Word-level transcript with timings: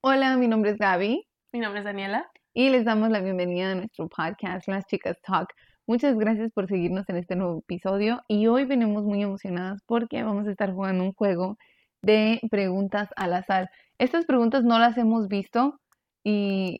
Hola, 0.00 0.36
mi 0.36 0.46
nombre 0.48 0.70
es 0.70 0.78
Gaby 0.78 1.26
Mi 1.52 1.60
nombre 1.60 1.80
es 1.80 1.84
Daniela. 1.84 2.30
y 2.54 2.70
les 2.70 2.84
damos 2.84 3.10
la 3.10 3.20
bienvenida 3.20 3.72
a 3.72 3.74
nuestro 3.74 4.08
podcast 4.08 4.68
Las 4.68 4.86
Chicas 4.86 5.20
Talk. 5.22 5.48
Muchas 5.86 6.16
gracias 6.16 6.52
por 6.52 6.68
seguirnos 6.68 7.08
en 7.08 7.16
este 7.16 7.34
nuevo 7.36 7.58
episodio 7.58 8.22
y 8.28 8.46
hoy 8.46 8.64
venimos 8.64 9.04
muy 9.04 9.22
emocionadas 9.22 9.82
porque 9.86 10.22
vamos 10.22 10.46
a 10.46 10.50
estar 10.52 10.72
jugando 10.72 11.02
un 11.04 11.12
juego 11.14 11.58
de 12.02 12.40
preguntas 12.50 13.08
al 13.16 13.32
azar. 13.34 13.70
Estas 13.98 14.24
preguntas 14.24 14.62
no 14.64 14.78
las 14.78 14.96
hemos 14.98 15.26
visto 15.28 15.80
y 16.24 16.78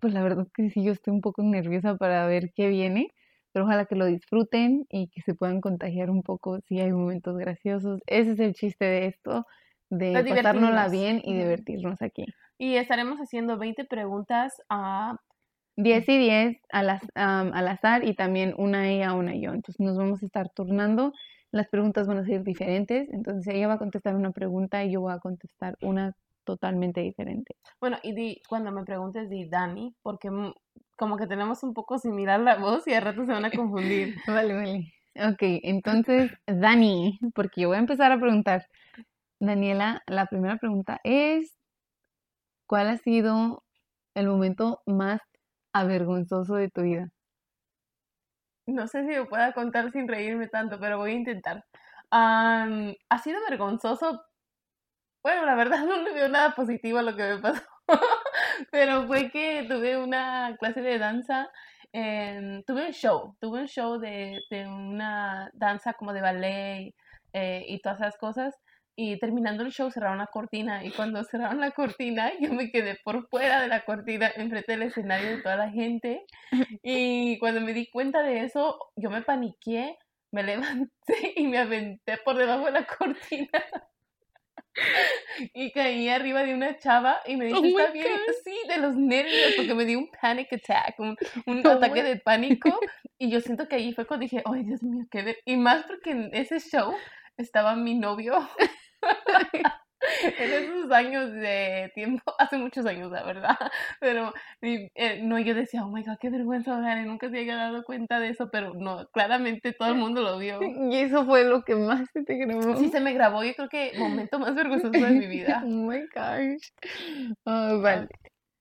pues 0.00 0.12
la 0.12 0.22
verdad 0.22 0.46
que 0.54 0.68
sí, 0.70 0.84
yo 0.84 0.92
estoy 0.92 1.14
un 1.14 1.22
poco 1.22 1.42
nerviosa 1.42 1.96
para 1.96 2.26
ver 2.26 2.52
qué 2.54 2.68
viene, 2.68 3.08
pero 3.52 3.64
ojalá 3.64 3.86
que 3.86 3.96
lo 3.96 4.04
disfruten 4.06 4.84
y 4.90 5.08
que 5.08 5.22
se 5.22 5.34
puedan 5.34 5.60
contagiar 5.62 6.10
un 6.10 6.22
poco 6.22 6.60
si 6.68 6.80
hay 6.80 6.92
momentos 6.92 7.38
graciosos. 7.38 8.00
Ese 8.06 8.32
es 8.32 8.40
el 8.40 8.52
chiste 8.54 8.84
de 8.84 9.06
esto, 9.06 9.46
de 9.90 10.24
pasárnosla 10.24 10.88
bien 10.88 11.20
y 11.24 11.34
divertirnos 11.34 12.00
aquí. 12.02 12.24
Y 12.58 12.76
estaremos 12.76 13.18
haciendo 13.18 13.58
20 13.58 13.84
preguntas 13.84 14.62
a... 14.68 15.16
10 15.76 16.08
y 16.08 16.18
10 16.18 16.56
al, 16.70 16.90
az- 16.90 17.10
am, 17.16 17.50
al 17.52 17.66
azar 17.66 18.04
y 18.04 18.14
también 18.14 18.54
una 18.56 18.88
ella, 18.88 19.12
una 19.12 19.34
yo. 19.34 19.52
Entonces 19.52 19.80
nos 19.80 19.96
vamos 19.96 20.22
a 20.22 20.26
estar 20.26 20.48
turnando. 20.50 21.12
Las 21.50 21.68
preguntas 21.68 22.06
van 22.06 22.18
a 22.18 22.24
ser 22.24 22.44
diferentes. 22.44 23.08
Entonces 23.12 23.52
ella 23.52 23.66
va 23.68 23.74
a 23.74 23.78
contestar 23.78 24.14
una 24.14 24.30
pregunta 24.30 24.84
y 24.84 24.92
yo 24.92 25.00
voy 25.00 25.12
a 25.12 25.18
contestar 25.18 25.76
una 25.82 26.12
totalmente 26.44 27.00
diferente. 27.00 27.56
Bueno, 27.80 27.96
y 28.02 28.12
di, 28.14 28.40
cuando 28.48 28.70
me 28.70 28.84
preguntes 28.84 29.28
di 29.30 29.48
Dani, 29.48 29.94
porque 30.02 30.28
como 30.96 31.16
que 31.16 31.26
tenemos 31.26 31.62
un 31.64 31.74
poco 31.74 31.98
similar 31.98 32.38
la 32.40 32.56
voz 32.56 32.86
y 32.86 32.94
al 32.94 33.02
rato 33.02 33.24
se 33.24 33.32
van 33.32 33.44
a 33.44 33.50
confundir. 33.50 34.14
Vale, 34.28 34.54
vale. 34.54 34.92
Ok, 35.16 35.42
entonces 35.62 36.30
Dani, 36.46 37.18
porque 37.34 37.62
yo 37.62 37.68
voy 37.68 37.76
a 37.76 37.80
empezar 37.80 38.12
a 38.12 38.18
preguntar. 38.20 38.66
Daniela, 39.40 40.02
la 40.06 40.26
primera 40.26 40.56
pregunta 40.56 41.00
es, 41.04 41.56
¿cuál 42.66 42.88
ha 42.88 42.98
sido 42.98 43.64
el 44.14 44.28
momento 44.28 44.82
más 44.86 45.20
avergonzoso 45.72 46.56
de 46.56 46.68
tu 46.70 46.82
vida? 46.82 47.10
No 48.66 48.86
sé 48.88 49.00
si 49.02 49.08
me 49.08 49.26
pueda 49.26 49.52
contar 49.52 49.90
sin 49.92 50.08
reírme 50.08 50.48
tanto, 50.48 50.78
pero 50.80 50.98
voy 50.98 51.12
a 51.12 51.14
intentar. 51.14 51.64
Am, 52.10 52.94
ha 53.10 53.18
sido 53.18 53.38
vergonzoso. 53.48 54.22
Bueno, 55.22 55.44
la 55.46 55.54
verdad 55.54 55.78
no 55.86 56.02
le 56.02 56.12
veo 56.12 56.28
nada 56.28 56.54
positivo 56.54 56.98
a 56.98 57.02
lo 57.02 57.16
que 57.16 57.22
me 57.24 57.38
pasó. 57.38 57.62
Pero 58.70 59.06
fue 59.06 59.30
que 59.30 59.66
tuve 59.68 59.96
una 60.02 60.56
clase 60.58 60.80
de 60.82 60.98
danza. 60.98 61.48
tuve 61.92 62.86
un 62.86 62.92
show. 62.92 63.36
Tuve 63.40 63.60
un 63.62 63.66
show 63.68 63.98
de, 63.98 64.40
de 64.50 64.66
una 64.66 65.50
danza 65.54 65.94
como 65.94 66.12
de 66.12 66.20
ballet 66.20 66.94
eh, 67.32 67.64
y 67.68 67.80
todas 67.80 68.00
esas 68.00 68.16
cosas. 68.18 68.54
Y 68.96 69.18
terminando 69.18 69.64
el 69.64 69.72
show 69.72 69.90
cerraron 69.90 70.18
la 70.18 70.28
cortina. 70.28 70.84
Y 70.84 70.90
cuando 70.92 71.22
cerraron 71.24 71.60
la 71.60 71.72
cortina, 71.72 72.32
yo 72.40 72.52
me 72.52 72.70
quedé 72.70 72.96
por 73.04 73.28
fuera 73.28 73.60
de 73.60 73.68
la 73.68 73.84
cortina, 73.84 74.30
enfrente 74.36 74.72
del 74.72 74.82
escenario 74.82 75.36
de 75.36 75.42
toda 75.42 75.56
la 75.56 75.70
gente. 75.70 76.24
Y 76.82 77.38
cuando 77.38 77.60
me 77.60 77.72
di 77.72 77.90
cuenta 77.90 78.22
de 78.22 78.40
eso, 78.44 78.78
yo 78.96 79.10
me 79.10 79.22
paniqué, 79.22 79.96
me 80.32 80.42
levanté 80.42 81.32
y 81.36 81.46
me 81.46 81.58
aventé 81.58 82.18
por 82.18 82.36
debajo 82.36 82.66
de 82.66 82.72
la 82.72 82.84
cortina. 82.84 83.50
Y 85.54 85.70
caí 85.70 86.08
arriba 86.08 86.42
de 86.42 86.52
una 86.54 86.76
chava 86.78 87.20
y 87.26 87.36
me 87.36 87.46
dijo, 87.46 87.60
Oh 87.60 87.64
¿está 87.64 87.92
bien? 87.92 88.06
God. 88.06 88.34
Sí, 88.44 88.56
de 88.68 88.78
los 88.78 88.96
nervios, 88.96 89.52
porque 89.56 89.74
me 89.74 89.84
dio 89.84 89.98
un 90.00 90.10
panic 90.20 90.52
attack, 90.52 90.98
un, 90.98 91.16
un 91.46 91.66
Oh 91.66 91.70
ataque 91.70 92.02
de 92.02 92.16
pánico. 92.16 92.80
Y 93.18 93.30
yo 93.30 93.40
siento 93.40 93.68
que 93.68 93.76
ahí 93.76 93.94
fue 93.94 94.06
cuando 94.06 94.24
dije, 94.24 94.42
ay, 94.44 94.64
Dios 94.64 94.82
mío, 94.82 95.04
qué 95.10 95.22
ver. 95.22 95.38
Y 95.44 95.56
más 95.56 95.84
porque 95.84 96.10
en 96.10 96.30
ese 96.34 96.58
show 96.58 96.92
estaba 97.36 97.76
mi 97.76 97.94
novio. 97.94 98.48
en 100.38 100.52
esos 100.52 100.92
años 100.92 101.32
de 101.32 101.90
tiempo, 101.94 102.22
hace 102.38 102.58
muchos 102.58 102.86
años, 102.86 103.10
la 103.10 103.24
verdad. 103.24 103.56
Pero 104.00 104.32
eh, 104.62 105.20
no, 105.22 105.38
yo 105.38 105.54
decía, 105.54 105.84
oh 105.84 105.90
my 105.90 106.02
god, 106.02 106.18
qué 106.20 106.30
vergüenza, 106.30 106.72
ojalá 106.72 107.00
y 107.00 107.06
nunca 107.06 107.30
se 107.30 107.38
haya 107.38 107.56
dado 107.56 107.84
cuenta 107.84 108.20
de 108.20 108.30
eso. 108.30 108.50
Pero 108.50 108.74
no, 108.74 109.06
claramente 109.12 109.72
todo 109.72 109.88
el 109.88 109.96
mundo 109.96 110.22
lo 110.22 110.38
vio. 110.38 110.60
Y 110.94 110.96
eso 110.96 111.24
fue 111.24 111.44
lo 111.44 111.62
que 111.64 111.74
más 111.74 112.08
se 112.12 112.22
te 112.24 112.36
grabó. 112.36 112.76
Sí 112.76 112.88
se 112.88 113.00
me 113.00 113.12
grabó, 113.12 113.42
yo 113.42 113.54
creo 113.54 113.68
que 113.68 113.92
momento 113.98 114.38
más 114.38 114.54
vergonzoso 114.54 114.98
de 114.98 115.10
mi 115.10 115.26
vida. 115.26 115.62
Oh 115.64 115.68
my 115.68 116.00
gosh. 116.14 116.70
Oh, 117.44 117.80
vale. 117.80 118.08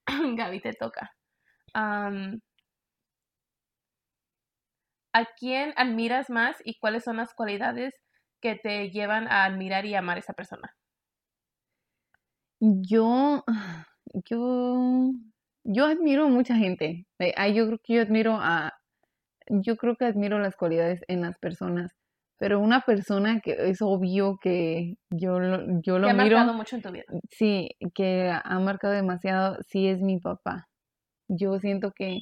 Gaby, 0.08 0.62
te 0.62 0.74
toca. 0.74 1.12
¿A 5.16 5.26
quién 5.38 5.74
admiras 5.76 6.30
más 6.30 6.58
y 6.64 6.80
cuáles 6.80 7.04
son 7.04 7.18
las 7.18 7.34
cualidades 7.34 7.94
que 8.44 8.58
te 8.58 8.92
llevan 8.92 9.28
a 9.28 9.46
admirar 9.46 9.88
y 9.88 9.96
amar 9.96 10.18
a 10.18 10.22
esa 10.22 10.34
persona? 10.36 10.76
Yo, 12.60 13.44
yo, 14.30 15.12
yo 15.64 15.86
admiro 15.86 16.26
a 16.26 16.30
mucha 16.30 16.56
gente. 16.56 17.06
Eh, 17.20 17.54
yo 17.54 17.66
creo 17.68 17.80
que 17.84 17.94
yo 17.96 18.02
admiro 18.02 18.38
a, 18.40 18.74
yo 19.50 19.78
creo 19.78 19.96
que 19.98 20.06
admiro 20.06 20.40
las 20.40 20.56
cualidades 20.58 21.02
en 21.10 21.22
las 21.22 21.38
personas. 21.40 21.94
Pero 22.40 22.60
una 22.60 22.82
persona 22.82 23.42
que 23.42 23.54
es 23.70 23.82
obvio 23.82 24.38
que 24.42 24.96
yo 25.12 25.40
lo, 25.40 25.82
yo 25.82 26.00
lo 26.00 26.08
¿Qué 26.08 26.12
ha 26.12 26.14
miro, 26.14 26.38
marcado 26.38 26.54
mucho 26.54 26.76
en 26.76 26.82
tu 26.82 26.92
vida? 26.92 27.06
sí, 27.32 27.70
que 27.96 28.32
ha 28.32 28.60
marcado 28.60 28.94
demasiado, 28.94 29.58
sí 29.68 29.88
es 29.88 30.02
mi 30.02 30.20
papá. 30.20 30.68
Yo 31.30 31.60
siento 31.60 31.92
que 31.96 32.20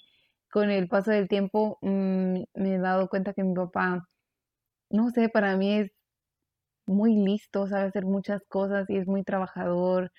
con 0.51 0.71
el 0.71 0.87
paso 0.89 1.11
del 1.11 1.27
tiempo 1.29 1.77
mm, 1.81 2.43
me 2.55 2.75
he 2.75 2.79
dado 2.79 3.09
cuenta 3.09 3.33
que 3.33 3.43
mi 3.43 3.55
papá, 3.55 4.07
no 4.89 5.09
sé, 5.11 5.29
para 5.29 5.57
mí 5.57 5.73
es 5.79 5.91
muy 6.87 7.15
listo, 7.15 7.67
sabe 7.67 7.85
hacer 7.87 8.05
muchas 8.05 8.43
cosas 8.47 8.89
y 8.89 8.97
es 8.97 9.07
muy 9.07 9.23
trabajador. 9.23 10.11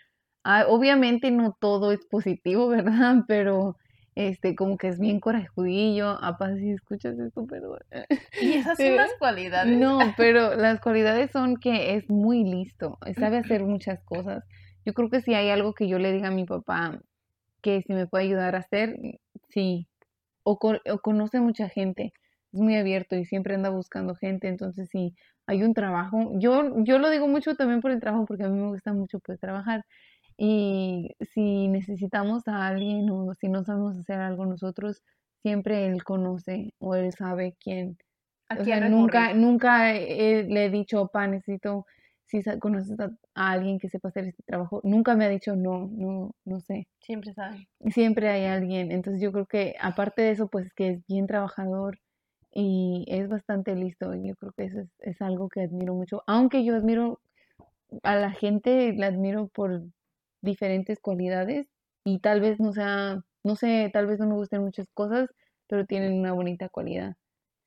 Ah, 0.44 0.66
obviamente 0.68 1.30
no 1.30 1.56
todo 1.60 1.92
es 1.92 2.06
positivo, 2.06 2.68
¿verdad? 2.70 3.24
Pero 3.28 3.76
este, 4.14 4.54
como 4.56 4.76
que 4.78 4.88
es 4.88 4.98
bien 5.00 5.20
corajudillo. 5.20 6.10
Apá, 6.22 6.56
si 6.56 6.70
escuchas 6.72 7.18
esto, 7.18 7.46
perdón. 7.46 7.80
Y 8.38 8.54
esas 8.54 8.78
son 8.80 8.96
las 8.96 9.14
cualidades. 9.18 9.78
No, 9.78 9.98
pero 10.16 10.56
las 10.56 10.80
cualidades 10.80 11.30
son 11.30 11.56
que 11.56 11.94
es 11.94 12.10
muy 12.10 12.42
listo, 12.44 12.98
sabe 13.18 13.38
hacer 13.38 13.62
muchas 13.64 14.02
cosas. 14.04 14.44
Yo 14.84 14.92
creo 14.92 15.08
que 15.08 15.20
si 15.20 15.34
hay 15.34 15.50
algo 15.50 15.72
que 15.74 15.86
yo 15.88 15.98
le 16.00 16.12
diga 16.12 16.28
a 16.28 16.30
mi 16.32 16.44
papá 16.44 17.00
que 17.62 17.82
si 17.82 17.92
me 17.94 18.06
puede 18.08 18.24
ayudar 18.24 18.56
a 18.56 18.60
hacer, 18.60 18.96
sí. 19.50 19.88
O, 20.44 20.58
o 20.62 20.98
conoce 21.00 21.40
mucha 21.40 21.68
gente, 21.68 22.12
es 22.52 22.60
muy 22.60 22.76
abierto 22.76 23.16
y 23.16 23.24
siempre 23.24 23.54
anda 23.54 23.70
buscando 23.70 24.14
gente, 24.14 24.48
entonces 24.48 24.88
si 24.90 25.14
hay 25.46 25.62
un 25.64 25.74
trabajo, 25.74 26.32
yo, 26.38 26.82
yo 26.84 26.98
lo 26.98 27.10
digo 27.10 27.28
mucho 27.28 27.54
también 27.56 27.80
por 27.80 27.90
el 27.90 28.00
trabajo 28.00 28.24
porque 28.26 28.44
a 28.44 28.48
mí 28.48 28.58
me 28.60 28.68
gusta 28.68 28.92
mucho 28.92 29.20
pues 29.20 29.40
trabajar 29.40 29.84
y 30.36 31.14
si 31.20 31.68
necesitamos 31.68 32.48
a 32.48 32.66
alguien 32.68 33.08
o 33.10 33.34
si 33.34 33.48
no 33.48 33.64
sabemos 33.64 33.96
hacer 33.98 34.18
algo 34.20 34.46
nosotros, 34.46 35.02
siempre 35.42 35.86
él 35.86 36.04
conoce 36.04 36.74
o 36.78 36.94
él 36.94 37.12
sabe 37.12 37.56
quién 37.60 37.98
¿A 38.48 38.56
o 38.56 38.62
quién 38.62 38.80
sea, 38.80 38.88
nunca, 38.88 39.34
nunca 39.34 39.94
he- 39.94 40.44
le 40.44 40.66
he 40.66 40.70
dicho, 40.70 41.08
pa, 41.08 41.26
necesito, 41.26 41.86
si 42.26 42.42
conoces 42.60 42.98
a, 43.00 43.10
a 43.34 43.52
alguien 43.52 43.78
que 43.78 43.88
sepa 43.88 44.08
hacer 44.08 44.26
este 44.26 44.42
trabajo, 44.44 44.80
nunca 44.84 45.16
me 45.16 45.24
ha 45.24 45.28
dicho 45.28 45.56
no, 45.56 45.88
no, 45.92 46.34
no 46.44 46.60
sé. 46.60 46.88
Siempre 47.00 47.34
saben. 47.34 47.68
Siempre 47.92 48.28
hay 48.28 48.44
alguien. 48.46 48.92
Entonces 48.92 49.20
yo 49.22 49.32
creo 49.32 49.46
que 49.46 49.74
aparte 49.80 50.22
de 50.22 50.30
eso, 50.32 50.48
pues 50.48 50.72
que 50.74 50.88
es 50.90 51.06
bien 51.06 51.26
trabajador 51.26 51.98
y 52.52 53.04
es 53.08 53.28
bastante 53.28 53.74
listo. 53.74 54.14
Yo 54.14 54.36
creo 54.36 54.52
que 54.52 54.64
eso 54.64 54.80
es, 54.80 54.88
es 55.00 55.22
algo 55.22 55.48
que 55.48 55.62
admiro 55.62 55.94
mucho. 55.94 56.22
Aunque 56.26 56.64
yo 56.64 56.76
admiro 56.76 57.20
a 58.02 58.16
la 58.16 58.32
gente, 58.32 58.92
la 58.94 59.08
admiro 59.08 59.48
por 59.48 59.82
diferentes 60.42 61.00
cualidades 61.00 61.68
y 62.04 62.20
tal 62.20 62.40
vez 62.40 62.60
no 62.60 62.72
sea, 62.72 63.24
no 63.44 63.56
sé, 63.56 63.90
tal 63.92 64.06
vez 64.06 64.20
no 64.20 64.26
me 64.28 64.34
gusten 64.36 64.62
muchas 64.62 64.86
cosas, 64.94 65.30
pero 65.68 65.86
tienen 65.86 66.14
una 66.14 66.32
bonita 66.32 66.68
cualidad. 66.68 67.16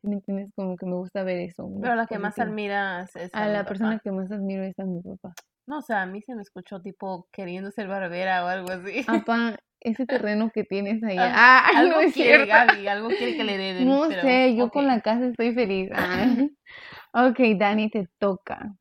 ¿Sí 0.06 0.10
¿Me 0.10 0.16
entiendes? 0.18 0.52
Como 0.56 0.78
que 0.78 0.86
me 0.86 0.94
gusta 0.96 1.24
ver 1.24 1.40
eso. 1.40 1.68
Pero 1.82 1.96
la 1.96 2.06
que 2.06 2.20
más 2.20 2.38
admiras 2.38 3.16
es 3.16 3.34
A 3.34 3.48
la 3.48 3.60
papá. 3.60 3.70
persona 3.70 4.00
que 4.04 4.12
más 4.12 4.32
admiro 4.32 4.64
es 4.64 4.78
a 4.78 4.86
mi 4.86 5.02
papá. 5.02 5.34
No, 5.68 5.80
o 5.80 5.82
sea, 5.82 6.04
a 6.04 6.06
mí 6.06 6.22
se 6.22 6.36
me 6.36 6.44
escuchó 6.44 6.80
tipo 6.80 7.28
queriendo 7.32 7.72
ser 7.72 7.88
barbera 7.88 8.46
o 8.46 8.48
algo 8.48 8.72
así. 8.72 9.02
Papá, 9.04 9.58
ese 9.80 10.06
terreno 10.06 10.52
que 10.54 10.64
tienes 10.64 11.02
allá. 11.04 11.32
Ah, 11.34 11.64
Ah, 11.76 11.80
algo 11.80 11.96
no 11.96 12.00
es 12.02 12.14
quiere 12.14 12.46
cierto. 12.46 12.54
Gaby, 12.54 12.88
algo 12.88 13.08
quiere 13.10 13.36
que 13.36 13.44
le 13.44 13.58
den. 13.58 13.88
No 13.90 14.08
pero, 14.08 14.22
sé, 14.22 14.56
yo 14.56 14.70
con 14.70 14.86
la 14.86 15.02
casa 15.02 15.26
estoy 15.26 15.54
feliz. 15.54 15.90
Ah. 17.14 17.28
Ok, 17.30 17.40
Dani, 17.58 17.90
te 17.90 18.08
toca. 18.20 18.76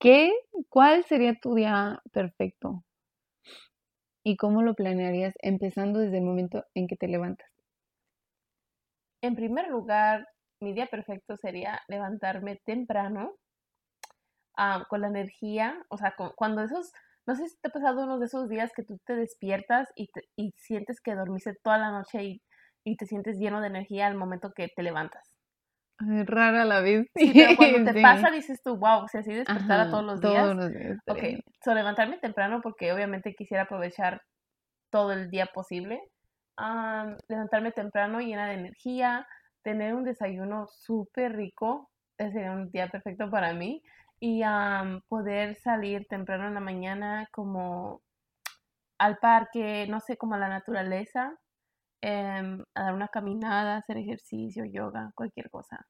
¿Qué, 0.00 0.32
cuál 0.68 1.04
sería 1.04 1.34
tu 1.40 1.54
día 1.54 2.02
perfecto? 2.12 2.84
¿Y 4.24 4.36
cómo 4.36 4.62
lo 4.62 4.74
planearías 4.74 5.34
empezando 5.40 6.00
desde 6.00 6.18
el 6.18 6.24
momento 6.24 6.64
en 6.74 6.86
que 6.88 6.96
te 6.96 7.06
levantas? 7.08 7.48
En 9.22 9.36
primer 9.36 9.68
lugar, 9.68 10.26
mi 10.64 10.74
día 10.74 10.86
perfecto 10.88 11.36
sería 11.36 11.80
levantarme 11.88 12.56
temprano, 12.64 13.36
ah, 14.56 14.84
con 14.88 15.00
la 15.00 15.08
energía, 15.08 15.76
o 15.88 15.96
sea, 15.98 16.14
con- 16.16 16.32
cuando 16.36 16.62
esos, 16.62 16.92
no 17.26 17.34
sé 17.34 17.48
si 17.48 17.56
te 17.60 17.68
ha 17.68 17.72
pasado 17.72 18.04
uno 18.04 18.18
de 18.18 18.26
esos 18.26 18.48
días 18.48 18.72
que 18.74 18.82
tú 18.84 18.98
te 19.06 19.16
despiertas 19.16 19.88
y, 19.96 20.08
te- 20.08 20.28
y 20.36 20.52
sientes 20.56 21.00
que 21.00 21.14
dormiste 21.14 21.54
toda 21.62 21.78
la 21.78 21.90
noche 21.90 22.22
y, 22.24 22.42
y 22.84 22.96
te 22.96 23.06
sientes 23.06 23.38
lleno 23.38 23.60
de 23.60 23.68
energía 23.68 24.06
al 24.06 24.16
momento 24.16 24.52
que 24.54 24.68
te 24.74 24.82
levantas. 24.82 25.22
Es 26.00 26.26
rara 26.26 26.64
la 26.64 26.80
vez. 26.80 27.06
Sí, 27.16 27.32
pero 27.34 27.56
cuando 27.56 27.92
te 27.92 28.00
pasa 28.02 28.30
dices 28.30 28.60
tú, 28.62 28.76
wow, 28.76 29.06
si 29.08 29.18
así 29.18 29.32
despertara 29.32 29.88
todos 29.90 30.04
los 30.04 30.20
días. 30.20 30.44
Todos 30.44 30.56
los 30.56 30.70
días. 30.72 30.98
Ok, 31.06 31.18
so 31.64 31.74
levantarme 31.74 32.18
temprano 32.18 32.60
porque 32.62 32.92
obviamente 32.92 33.34
quisiera 33.34 33.64
aprovechar 33.64 34.20
todo 34.90 35.12
el 35.12 35.30
día 35.30 35.46
posible. 35.46 36.00
levantarme 37.28 37.72
temprano 37.72 38.20
llena 38.20 38.48
de 38.48 38.54
energía, 38.54 39.26
tener 39.64 39.94
un 39.94 40.04
desayuno 40.04 40.68
súper 40.68 41.36
rico, 41.36 41.90
ese 42.18 42.34
sería 42.34 42.52
un 42.52 42.70
día 42.70 42.88
perfecto 42.88 43.30
para 43.30 43.54
mí. 43.54 43.82
Y 44.20 44.42
poder 45.08 45.56
salir 45.56 46.06
temprano 46.08 46.48
en 46.48 46.54
la 46.54 46.60
mañana 46.60 47.28
como 47.32 48.02
al 48.98 49.18
parque, 49.18 49.86
no 49.88 50.00
sé, 50.00 50.16
como 50.16 50.34
a 50.34 50.38
la 50.38 50.48
naturaleza, 50.48 51.36
em, 52.02 52.64
a 52.74 52.82
dar 52.84 52.94
una 52.94 53.08
caminada, 53.08 53.78
hacer 53.78 53.98
ejercicio, 53.98 54.64
yoga, 54.66 55.12
cualquier 55.16 55.50
cosa. 55.50 55.86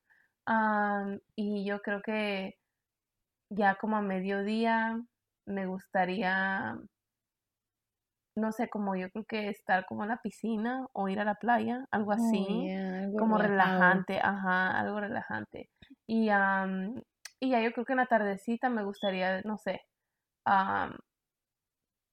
y 1.36 1.64
yo 1.66 1.80
creo 1.82 2.02
que 2.02 2.54
ya 3.50 3.76
como 3.76 3.96
a 3.96 4.02
mediodía 4.02 5.00
me 5.46 5.66
gustaría, 5.66 6.76
no 8.36 8.52
sé, 8.52 8.68
como 8.68 8.96
yo 8.96 9.10
creo 9.10 9.24
que 9.24 9.48
estar 9.48 9.86
como 9.86 10.02
en 10.04 10.08
la 10.10 10.20
piscina 10.22 10.86
o 10.92 11.08
ir 11.08 11.20
a 11.20 11.24
la 11.24 11.36
playa, 11.36 11.86
algo 11.90 12.12
Oh, 12.16 12.32
así, 12.34 12.72
yeah, 12.72 12.83
algo 13.14 13.26
como 13.26 13.38
relajante, 13.38 14.18
ajá, 14.22 14.78
algo 14.80 15.00
relajante. 15.00 15.70
Y, 16.06 16.28
am, 16.30 17.02
y 17.40 17.50
ya 17.50 17.60
yo 17.62 17.72
creo 17.72 17.84
que 17.86 17.92
en 17.92 17.98
la 17.98 18.06
tardecita 18.06 18.68
me 18.70 18.84
gustaría, 18.84 19.40
no 19.42 19.58
sé, 19.58 19.80
am, 20.44 20.96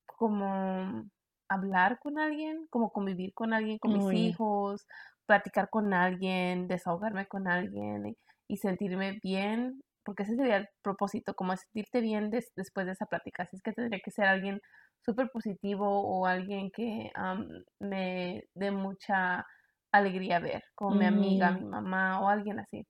como 0.06 1.10
hablar 1.50 2.00
con 2.00 2.20
alguien, 2.20 2.68
como 2.70 2.92
convivir 2.92 3.34
con 3.34 3.54
alguien, 3.54 3.78
con 3.80 3.94
mis 3.94 4.12
hijos, 4.14 4.86
platicar 5.26 5.70
con 5.70 5.94
alguien, 5.94 6.68
desahogarme 6.68 7.28
con 7.28 7.48
alguien 7.48 8.08
y, 8.08 8.18
y 8.48 8.58
sentirme 8.58 9.20
bien, 9.24 9.82
porque 10.04 10.24
ese 10.24 10.36
sería 10.36 10.58
el 10.58 10.68
propósito, 10.82 11.34
como 11.36 11.56
sentirte 11.58 12.02
bien 12.02 12.30
des- 12.32 12.52
después 12.56 12.86
de 12.86 12.94
esa 12.94 13.06
plática. 13.06 13.44
Así 13.44 13.56
es 13.58 13.62
que 13.64 13.74
tendría 13.74 14.02
que 14.04 14.12
ser 14.12 14.26
alguien 14.26 14.62
súper 15.06 15.30
positivo 15.32 15.86
o 15.88 16.26
alguien 16.26 16.70
que 16.72 17.12
am, 17.16 17.48
me 17.80 18.44
dé 18.56 18.72
mucha 18.72 19.46
alegría 19.92 20.40
ver, 20.40 20.64
como 20.76 20.94
mi 20.96 21.06
amiga, 21.06 21.52
mi 21.52 21.62
Ujú. 21.62 21.66
mamá 21.66 22.22
o 22.22 22.30
alguien 22.30 22.60
así. 22.60 22.86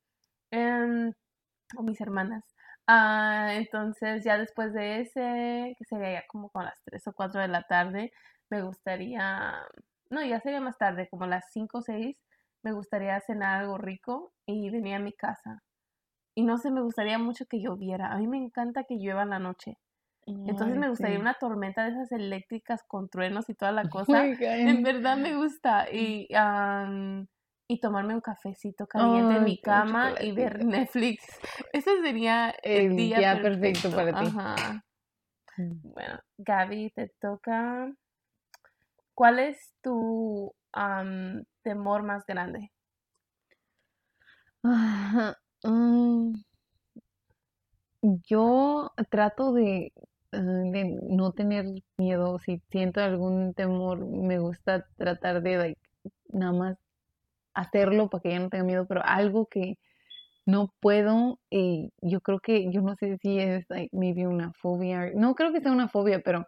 Em, 0.51 1.13
o 1.77 1.83
mis 1.83 2.01
hermanas. 2.01 2.43
Ah, 2.87 3.49
entonces 3.55 4.23
ya 4.25 4.37
después 4.37 4.73
de 4.73 5.01
ese, 5.01 5.75
que 5.77 5.85
sería 5.85 6.13
ya 6.21 6.27
como 6.27 6.49
con 6.49 6.65
las 6.65 6.81
3 6.85 7.07
o 7.07 7.13
4 7.13 7.41
de 7.41 7.47
la 7.47 7.63
tarde, 7.63 8.11
me 8.49 8.61
gustaría, 8.63 9.65
no, 10.09 10.23
ya 10.25 10.39
sería 10.41 10.61
más 10.61 10.77
tarde, 10.77 11.07
como 11.09 11.25
las 11.27 11.45
5 11.53 11.79
o 11.79 11.81
6, 11.81 12.17
me 12.63 12.73
gustaría 12.73 13.19
cenar 13.21 13.61
algo 13.61 13.77
rico 13.77 14.33
y 14.45 14.69
venir 14.69 14.95
a 14.95 14.99
mi 14.99 15.13
casa. 15.13 15.63
Y 16.35 16.43
no 16.43 16.57
sé, 16.57 16.71
me 16.71 16.81
gustaría 16.81 17.17
mucho 17.19 17.45
que 17.45 17.61
lloviera. 17.61 18.11
A 18.11 18.17
mí 18.17 18.27
me 18.27 18.37
encanta 18.37 18.83
que 18.83 18.97
llueva 18.97 19.23
en 19.23 19.29
la 19.31 19.39
noche. 19.39 19.77
Entonces 20.47 20.77
me 20.77 20.89
gustaría 20.89 21.17
sí. 21.17 21.21
una 21.21 21.35
tormenta 21.35 21.83
de 21.83 21.91
esas 21.91 22.11
eléctricas 22.11 22.81
con 22.87 23.09
truenos 23.09 23.49
y 23.49 23.53
toda 23.55 23.71
la 23.71 23.83
cosa. 23.89 24.23
En 24.23 24.83
verdad 24.83 25.17
me 25.17 25.35
gusta. 25.35 25.87
Y, 25.91 26.27
am, 26.35 27.27
y 27.67 27.79
tomarme 27.79 28.13
un 28.13 28.21
cafecito 28.21 28.87
caliente 28.87 29.33
en 29.35 29.43
Ay, 29.43 29.51
mi 29.51 29.61
cama 29.61 30.13
y 30.21 30.31
ver. 30.31 30.65
Netflix. 30.65 31.23
Ese 31.73 32.01
sería 32.01 32.49
el 32.63 32.89
El 32.89 32.95
día 32.95 33.19
día 33.19 33.41
perfecto 33.41 33.89
perfecto. 33.89 33.95
para 33.95 34.19
ti. 34.19 34.25
Ajá. 34.25 34.83
Mm. 35.57 35.79
Bueno, 35.83 36.19
Gaby, 36.37 36.91
te 36.91 37.09
toca. 37.19 37.93
¿Cuál 39.13 39.39
es 39.39 39.73
tu 39.81 40.53
temor 41.63 42.03
más 42.03 42.25
grande? 42.25 42.71
Yo 48.01 48.91
trato 49.09 49.53
de, 49.53 49.93
de 50.31 50.99
no 51.03 51.31
tener 51.33 51.65
miedo. 51.97 52.39
Si 52.39 52.61
siento 52.71 53.01
algún 53.01 53.53
temor, 53.53 54.05
me 54.05 54.39
gusta 54.39 54.87
tratar 54.97 55.41
de 55.41 55.57
like, 55.57 55.81
nada 56.29 56.53
más 56.53 56.77
hacerlo 57.53 58.09
para 58.09 58.21
que 58.21 58.29
ya 58.31 58.39
no 58.39 58.49
tenga 58.49 58.63
miedo, 58.63 58.85
pero 58.87 59.01
algo 59.05 59.47
que 59.47 59.77
no 60.45 60.73
puedo, 60.79 61.39
eh, 61.51 61.89
yo 62.01 62.21
creo 62.21 62.39
que, 62.39 62.71
yo 62.71 62.81
no 62.81 62.95
sé 62.95 63.17
si 63.19 63.39
es 63.39 63.65
like, 63.69 63.95
maybe 63.95 64.27
una 64.27 64.53
fobia. 64.53 65.11
No 65.15 65.35
creo 65.35 65.53
que 65.53 65.61
sea 65.61 65.71
una 65.71 65.89
fobia, 65.89 66.21
pero 66.21 66.47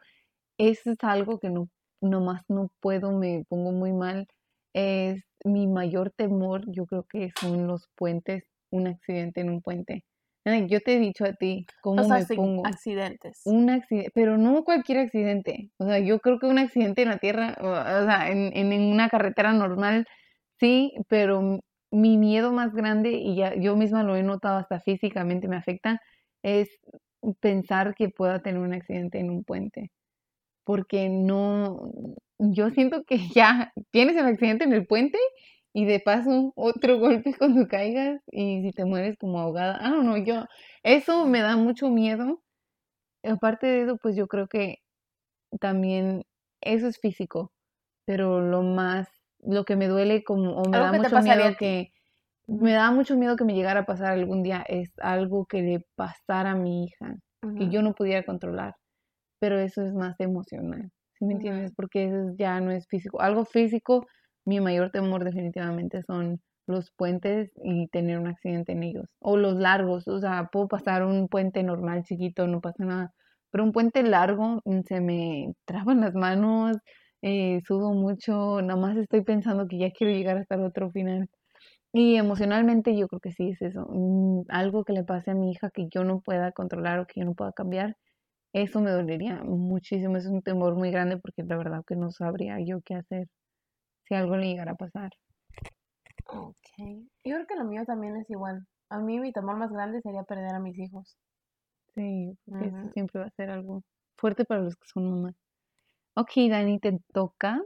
eso 0.58 0.92
es 0.92 0.98
algo 1.04 1.40
que 1.40 1.50
no, 1.50 1.70
nomás 2.02 2.44
no 2.50 2.72
puedo, 2.82 3.12
me 3.12 3.46
pongo 3.50 3.72
muy 3.72 3.94
mal. 3.94 4.28
Es 4.74 5.24
mi 5.46 5.68
mayor 5.68 6.12
temor, 6.12 6.64
yo 6.72 6.86
creo 6.86 7.04
que 7.04 7.32
son 7.40 7.68
los 7.68 7.88
puentes, 7.96 8.46
un 8.72 8.88
accidente 8.88 9.42
en 9.42 9.50
un 9.50 9.62
puente. 9.62 10.04
Ay, 10.46 10.68
Yo 10.68 10.82
te 10.82 10.96
he 10.96 11.00
dicho 11.00 11.26
a 11.26 11.34
ti 11.34 11.66
O 11.78 11.82
cómo 11.82 12.04
sea, 12.04 12.20
me 12.20 12.26
pongo. 12.36 12.66
accidentes. 12.66 13.42
Un 13.46 13.70
accidente, 13.70 14.12
pero 14.14 14.38
no 14.38 14.64
cualquier 14.64 15.00
accidente. 15.00 15.72
O 15.78 15.86
sea, 15.86 16.00
yo 16.00 16.20
creo 16.20 16.40
que 16.40 16.48
un 16.48 16.60
accidente 16.60 17.04
en 17.04 17.10
la 17.10 17.18
tierra, 17.18 17.56
o, 17.62 17.68
o 17.68 18.06
sea, 18.06 18.30
en, 18.30 18.56
en, 18.56 18.82
una 18.82 19.10
carretera 19.10 19.54
normal, 19.54 20.06
sí, 20.60 20.94
pero 21.08 21.60
mi 21.92 22.18
miedo 22.18 22.52
más 22.52 22.74
grande, 22.74 23.12
y 23.12 23.36
ya 23.36 23.56
yo 23.56 23.76
misma 23.76 24.04
lo 24.04 24.16
he 24.16 24.24
notado 24.24 24.58
hasta 24.58 24.80
físicamente 24.80 25.48
me 25.48 25.58
afecta, 25.58 26.02
es 26.42 26.70
pensar 27.40 27.96
que 27.96 28.10
pueda 28.10 28.42
tener 28.42 28.60
un 28.60 28.74
accidente 28.74 29.20
en 29.20 29.30
un 29.30 29.44
puente. 29.44 29.92
Porque 30.66 31.10
no, 31.10 31.92
yo 32.40 32.70
siento 32.72 33.04
que 33.06 33.18
ya 33.36 33.74
tienes 33.92 34.16
el 34.18 34.26
accidente 34.26 34.66
en 34.66 34.74
el 34.74 34.86
puente 34.88 35.18
y 35.74 35.86
de 35.86 36.00
paso 36.00 36.54
otro 36.56 37.00
golpe 37.00 37.36
cuando 37.38 37.68
caigas 37.68 38.22
y 38.32 38.62
si 38.62 38.72
te 38.72 38.86
mueres 38.86 39.18
como 39.18 39.40
ahogada. 39.40 39.78
Ah, 39.82 40.02
no, 40.04 40.18
yo, 40.18 40.46
eso 40.84 41.26
me 41.26 41.42
da 41.42 41.58
mucho 41.58 41.90
miedo 41.90 42.44
Aparte 43.24 43.68
de 43.68 43.84
eso, 43.84 43.98
pues 43.98 44.16
yo 44.16 44.28
creo 44.28 44.48
que 44.48 44.80
también 45.60 46.24
eso 46.62 46.88
es 46.88 47.00
físico, 47.00 47.52
pero 48.06 48.42
lo 48.42 48.64
más, 48.64 49.08
lo 49.40 49.64
que 49.64 49.76
me 49.78 49.88
duele 49.88 50.24
como, 50.24 50.56
o 50.56 50.70
me 50.70 50.80
da 50.80 50.92
mucho 50.92 51.22
miedo 51.22 51.56
que, 51.58 51.94
me 52.48 52.74
da 52.74 52.92
mucho 52.92 53.16
miedo 53.18 53.38
que 53.38 53.46
me 53.46 53.56
llegara 53.56 53.82
a 53.82 53.86
pasar 53.86 54.12
algún 54.12 54.44
día 54.44 54.66
es 54.68 54.92
algo 55.00 55.46
que 55.46 55.62
le 55.62 55.86
pasara 55.96 56.52
a 56.52 56.56
mi 56.56 56.86
hija, 56.86 57.16
que 57.58 57.70
yo 57.70 57.82
no 57.82 57.94
pudiera 57.94 58.24
controlar, 58.24 58.76
pero 59.40 59.58
eso 59.60 59.82
es 59.84 59.94
más 59.94 60.20
emocional, 60.20 60.92
¿sí 61.14 61.26
me 61.26 61.34
entiendes? 61.36 61.72
Porque 61.76 62.06
eso 62.08 62.36
ya 62.38 62.60
no 62.60 62.72
es 62.72 62.88
físico. 62.88 63.22
Algo 63.22 63.46
físico, 63.46 64.06
mi 64.46 64.60
mayor 64.60 64.92
temor 64.92 65.24
definitivamente 65.24 66.04
son 66.04 66.42
los 66.68 66.92
puentes 66.92 67.52
y 67.64 67.88
tener 67.90 68.20
un 68.20 68.28
accidente 68.28 68.72
en 68.74 68.84
ellos, 68.84 69.06
o 69.20 69.38
los 69.38 69.56
largos, 69.56 70.08
o 70.08 70.20
sea, 70.20 70.50
puedo 70.52 70.68
pasar 70.68 71.04
un 71.06 71.28
puente 71.28 71.64
normal, 71.64 72.04
chiquito, 72.04 72.48
no 72.48 72.62
pasa 72.62 72.86
nada 72.86 73.14
pero 73.54 73.64
un 73.66 73.72
puente 73.72 74.02
largo 74.04 74.62
mm, 74.66 74.82
se 74.88 75.00
me 75.00 75.54
traban 75.66 76.02
las 76.02 76.16
manos, 76.16 76.78
eh, 77.22 77.62
sudo 77.68 77.94
mucho, 77.94 78.62
nada 78.64 78.80
más 78.80 78.98
estoy 78.98 79.22
pensando 79.24 79.68
que 79.68 79.78
ya 79.78 79.92
quiero 79.92 80.12
llegar 80.14 80.38
hasta 80.40 80.56
el 80.56 80.64
otro 80.64 80.90
final. 80.92 81.30
Y 81.94 82.16
emocionalmente 82.18 82.98
yo 82.98 83.08
creo 83.08 83.20
que 83.22 83.32
sí 83.34 83.52
es 83.52 83.62
eso, 83.62 83.88
mm, 83.90 84.44
algo 84.50 84.84
que 84.86 84.94
le 84.94 85.04
pase 85.04 85.32
a 85.32 85.36
mi 85.36 85.52
hija 85.52 85.70
que 85.72 85.88
yo 85.92 86.04
no 86.04 86.22
pueda 86.22 86.52
controlar 86.54 87.00
o 87.00 87.08
que 87.08 87.22
yo 87.22 87.26
no 87.26 87.36
pueda 87.36 87.54
cambiar, 87.54 87.98
eso 88.54 88.82
me 88.82 88.92
dolería 88.92 89.44
muchísimo, 89.44 90.18
es 90.18 90.28
un 90.28 90.42
temor 90.44 90.76
muy 90.76 90.92
grande 90.92 91.18
porque 91.18 91.44
la 91.44 91.58
verdad 91.58 91.84
que 91.88 91.96
no 91.98 92.12
sabría 92.12 92.60
yo 92.66 92.82
qué 92.86 92.96
hacer 92.96 93.28
si 94.08 94.16
algo 94.16 94.36
le 94.38 94.48
llegara 94.48 94.72
a 94.74 94.76
pasar. 94.76 95.12
Ok. 96.28 96.56
Yo 97.24 97.36
creo 97.36 97.48
que 97.48 97.56
lo 97.56 97.66
mío 97.66 97.84
también 97.86 98.16
es 98.18 98.30
igual. 98.30 98.66
A 98.90 99.00
mí 99.00 99.20
mi 99.20 99.32
temor 99.32 99.58
más 99.58 99.72
grande 99.72 100.02
sería 100.02 100.24
perder 100.24 100.54
a 100.56 100.60
mis 100.60 100.78
hijos. 100.78 101.18
Sí, 101.96 102.38
porque 102.46 102.68
eso 102.68 102.90
siempre 102.94 103.20
va 103.22 103.28
a 103.28 103.32
ser 103.32 103.50
algo 103.50 103.84
fuerte 104.18 104.46
para 104.46 104.62
los 104.62 104.76
que 104.76 104.88
son 104.88 105.10
mamás. 105.10 105.36
Ok, 106.16 106.32
Dani, 106.50 106.80
te 106.80 107.00
toca. 107.14 107.62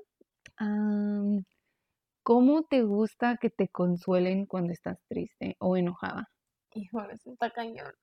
Am, 0.57 1.43
¿Cómo 2.23 2.63
te 2.63 2.83
gusta 2.83 3.37
que 3.37 3.49
te 3.49 3.69
consuelen 3.69 4.45
cuando 4.47 4.73
estás 4.73 4.99
triste 5.07 5.55
o 5.59 5.77
enojada? 5.77 6.29
Híjole, 6.73 7.13
eso 7.13 7.31
está 7.31 7.51
cañón. 7.51 7.93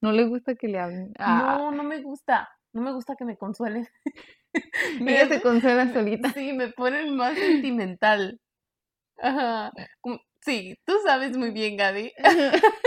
¿No 0.00 0.12
le 0.12 0.24
gusta 0.26 0.54
que 0.54 0.68
le 0.68 0.78
hablen? 0.78 1.12
Ah, 1.18 1.58
No, 1.58 1.72
no 1.72 1.82
me 1.82 2.02
gusta. 2.02 2.48
No 2.76 2.82
me 2.82 2.92
gusta 2.92 3.16
que 3.16 3.24
me 3.24 3.38
consuelen. 3.38 3.88
Me 5.00 5.12
ella 5.22 5.28
se 5.28 5.40
consuela 5.40 5.90
solita. 5.94 6.30
Sí, 6.34 6.52
me 6.52 6.68
ponen 6.68 7.16
más 7.16 7.34
sentimental. 7.34 8.38
Ajá. 9.16 9.72
Sí, 10.42 10.76
tú 10.84 10.92
sabes 11.02 11.38
muy 11.38 11.52
bien, 11.52 11.78
Gaby. 11.78 12.12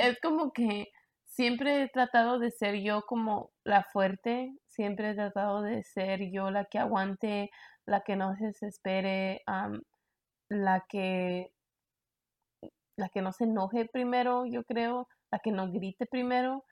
Es 0.00 0.20
como 0.20 0.52
que 0.52 0.86
siempre 1.24 1.82
he 1.82 1.88
tratado 1.88 2.38
de 2.38 2.52
ser 2.52 2.76
yo 2.76 3.02
como 3.02 3.50
la 3.64 3.82
fuerte, 3.82 4.52
siempre 4.66 5.10
he 5.10 5.14
tratado 5.14 5.62
de 5.62 5.82
ser 5.82 6.30
yo 6.30 6.52
la 6.52 6.66
que 6.66 6.78
aguante, 6.78 7.50
la 7.84 8.02
que 8.02 8.14
no 8.14 8.36
se 8.36 8.46
desespere, 8.46 9.42
am, 9.46 9.82
la 10.48 10.84
que 10.88 11.50
la 12.96 13.08
que 13.08 13.22
no 13.22 13.32
se 13.32 13.44
enoje 13.44 13.86
primero, 13.86 14.46
yo 14.46 14.62
creo, 14.64 15.08
la 15.32 15.38
que 15.40 15.50
no 15.50 15.70
grite 15.72 16.06
primero, 16.06 16.64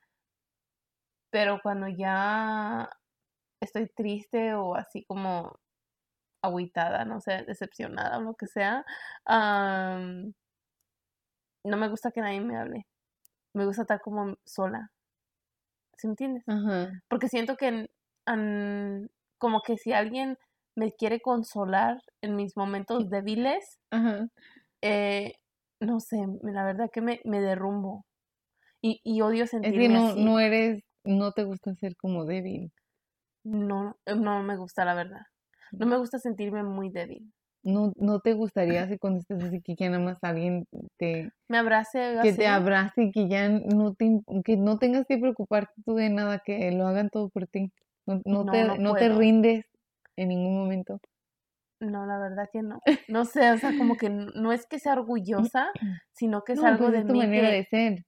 pero 1.36 1.60
cuando 1.62 1.86
ya 1.86 2.88
estoy 3.60 3.90
triste 3.94 4.54
o 4.54 4.74
así 4.74 5.04
como 5.04 5.60
agüitada, 6.42 7.04
no 7.04 7.20
sé, 7.20 7.44
decepcionada 7.46 8.16
o 8.16 8.22
lo 8.22 8.34
que 8.36 8.46
sea, 8.46 8.86
no 9.28 10.32
me 11.76 11.88
gusta 11.90 12.10
que 12.10 12.22
nadie 12.22 12.40
me 12.40 12.56
hable. 12.56 12.86
Me 13.52 13.66
gusta 13.66 13.82
estar 13.82 14.00
como 14.00 14.38
sola. 14.46 14.92
¿Sí 15.98 16.06
me 16.06 16.12
entiendes? 16.12 16.44
Porque 17.06 17.28
siento 17.28 17.58
que 17.58 17.90
como 19.36 19.60
que 19.60 19.76
si 19.76 19.92
alguien 19.92 20.38
me 20.74 20.92
quiere 20.92 21.20
consolar 21.20 22.00
en 22.22 22.36
mis 22.36 22.56
momentos 22.56 23.10
débiles, 23.10 23.78
eh, 24.80 25.34
no 25.80 26.00
sé, 26.00 26.24
la 26.44 26.64
verdad 26.64 26.88
que 26.90 27.02
me, 27.02 27.20
me 27.24 27.42
derrumbo. 27.42 28.06
Y, 28.82 29.00
y 29.02 29.22
odio 29.22 29.44
Es 29.44 29.50
sentirme 29.50 29.80
que 29.80 29.88
no, 29.88 30.08
así. 30.10 30.24
no 30.24 30.38
eres, 30.38 30.84
no 31.06 31.32
te 31.32 31.44
gusta 31.44 31.74
ser 31.76 31.96
como 31.96 32.24
débil. 32.26 32.72
No, 33.44 33.96
no 34.14 34.42
me 34.42 34.58
gusta, 34.58 34.84
la 34.84 34.92
verdad. 34.94 35.22
No 35.72 35.86
me 35.86 35.96
gusta 35.96 36.18
sentirme 36.18 36.62
muy 36.62 36.90
débil. 36.90 37.32
No, 37.62 37.92
no 37.96 38.20
te 38.20 38.32
gustaría 38.34 38.82
así 38.84 38.98
cuando 38.98 39.20
estás 39.20 39.42
así 39.42 39.60
que 39.60 39.74
ya 39.74 39.90
nada 39.90 40.02
más 40.02 40.18
alguien 40.22 40.66
te, 40.96 41.30
Me 41.48 41.58
abrace 41.58 41.98
que 42.22 42.30
así. 42.30 42.38
te 42.38 42.46
abrace 42.46 43.04
y 43.04 43.12
que 43.12 43.28
ya 43.28 43.48
no 43.48 43.94
te, 43.94 44.20
que 44.44 44.56
no 44.56 44.78
tengas 44.78 45.06
que 45.06 45.18
preocuparte 45.18 45.72
tú 45.84 45.94
de 45.96 46.10
nada, 46.10 46.40
que 46.44 46.70
lo 46.72 46.86
hagan 46.86 47.10
todo 47.10 47.28
por 47.30 47.46
ti. 47.48 47.72
No, 48.06 48.20
no 48.24 48.44
No, 48.44 48.52
te, 48.52 48.78
no 48.78 48.94
te 48.94 49.08
rindes 49.08 49.66
en 50.16 50.28
ningún 50.28 50.56
momento. 50.58 51.00
No, 51.80 52.06
la 52.06 52.18
verdad 52.18 52.48
que 52.52 52.62
no. 52.62 52.80
No 53.08 53.24
sé, 53.24 53.52
o 53.52 53.58
sea, 53.58 53.72
como 53.74 53.96
que 53.96 54.10
no 54.10 54.52
es 54.52 54.66
que 54.66 54.78
sea 54.78 54.94
orgullosa, 54.94 55.68
sino 56.12 56.42
que 56.42 56.54
es 56.54 56.62
No, 56.62 56.64
algo 56.64 56.86
pues 56.86 56.92
de 56.92 57.00
es 57.00 57.06
tu 57.06 57.12
mí 57.12 57.18
manera 57.18 57.48
que, 57.48 57.50
de 57.50 57.64
ser. 57.64 58.04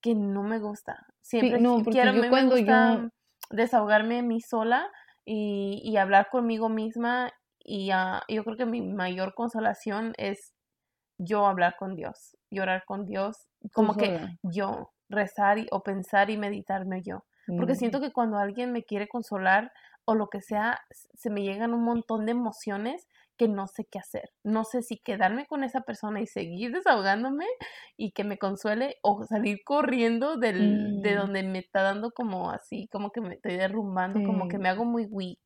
que 0.00 0.14
no 0.16 0.42
me 0.42 0.58
gusta. 0.58 1.06
Siempre 1.30 1.60
no, 1.60 1.82
porque 1.84 1.90
quiero, 1.90 2.12
yo 2.12 2.22
me 2.22 2.30
cuando 2.30 2.54
gusta 2.54 3.10
desahogarme 3.50 4.18
a 4.18 4.22
mí 4.22 4.40
sola 4.40 4.90
y, 5.24 5.80
y 5.84 5.96
hablar 5.96 6.28
conmigo 6.30 6.68
misma 6.68 7.32
y 7.58 7.90
ah, 7.90 8.22
yo 8.28 8.44
creo 8.44 8.56
que 8.56 8.66
mi 8.66 8.80
mayor 8.82 9.34
consolación 9.34 10.14
es 10.16 10.54
yo 11.18 11.46
hablar 11.46 11.76
con 11.78 11.96
Dios, 11.96 12.36
llorar 12.50 12.84
con 12.86 13.04
Dios, 13.06 13.48
como 13.72 13.96
que 13.96 14.14
yo 14.42 14.92
rezar 15.08 15.58
y, 15.58 15.66
o 15.70 15.82
pensar 15.82 16.30
y 16.30 16.36
meditarme 16.38 17.02
yo. 17.02 17.24
Porque 17.56 17.74
Mm. 17.74 17.78
siento 17.78 18.00
que 18.00 18.12
cuando 18.12 18.38
alguien 18.38 18.72
me 18.72 18.84
quiere 18.84 19.08
consolar 19.08 19.72
o 20.04 20.14
lo 20.14 20.28
que 20.28 20.40
sea, 20.40 20.80
se 20.90 21.30
me 21.30 21.42
llegan 21.42 21.74
un 21.74 21.84
montón 21.84 22.24
de 22.26 22.32
emociones 22.32 23.06
que 23.38 23.48
no 23.48 23.66
sé 23.68 23.86
qué 23.90 23.98
hacer. 23.98 24.30
No 24.44 24.64
sé 24.64 24.82
si 24.82 24.98
quedarme 24.98 25.46
con 25.46 25.64
esa 25.64 25.80
persona 25.82 26.20
y 26.20 26.26
seguir 26.26 26.72
desahogándome 26.72 27.46
y 27.96 28.10
que 28.12 28.24
me 28.24 28.36
consuele 28.36 28.96
o 29.02 29.24
salir 29.24 29.60
corriendo 29.64 30.36
del, 30.36 31.00
de 31.00 31.14
Mm. 31.14 31.18
donde 31.18 31.42
me 31.44 31.58
está 31.60 31.82
dando 31.82 32.10
como 32.10 32.50
así, 32.50 32.88
como 32.88 33.10
que 33.10 33.20
me 33.20 33.34
estoy 33.34 33.56
derrumbando, 33.56 34.22
como 34.22 34.48
que 34.48 34.58
me 34.58 34.68
hago 34.68 34.84
muy 34.84 35.06
weak, 35.06 35.38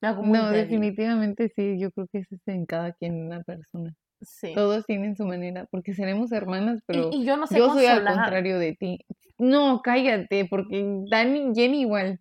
me 0.00 0.08
hago 0.08 0.22
muy 0.22 0.38
No, 0.38 0.46
débil. 0.46 0.62
definitivamente 0.62 1.52
sí, 1.54 1.78
yo 1.78 1.90
creo 1.90 2.06
que 2.08 2.18
es 2.20 2.28
en 2.46 2.64
cada 2.64 2.92
quien 2.92 3.26
una 3.26 3.42
persona. 3.42 3.94
Sí. 4.20 4.54
Todos 4.54 4.86
tienen 4.86 5.16
su 5.16 5.24
manera, 5.24 5.66
porque 5.70 5.94
seremos 5.94 6.30
hermanas, 6.30 6.80
pero 6.86 7.10
Y, 7.12 7.22
y 7.22 7.24
yo 7.24 7.36
no 7.36 7.48
sé 7.48 7.58
yo 7.58 7.70
soy 7.70 7.86
al 7.86 8.04
contrario 8.04 8.58
de 8.58 8.76
ti. 8.76 9.00
No, 9.38 9.82
cállate, 9.82 10.46
porque 10.48 10.84
Dani, 11.10 11.52
Jenny 11.54 11.80
igual. 11.80 12.20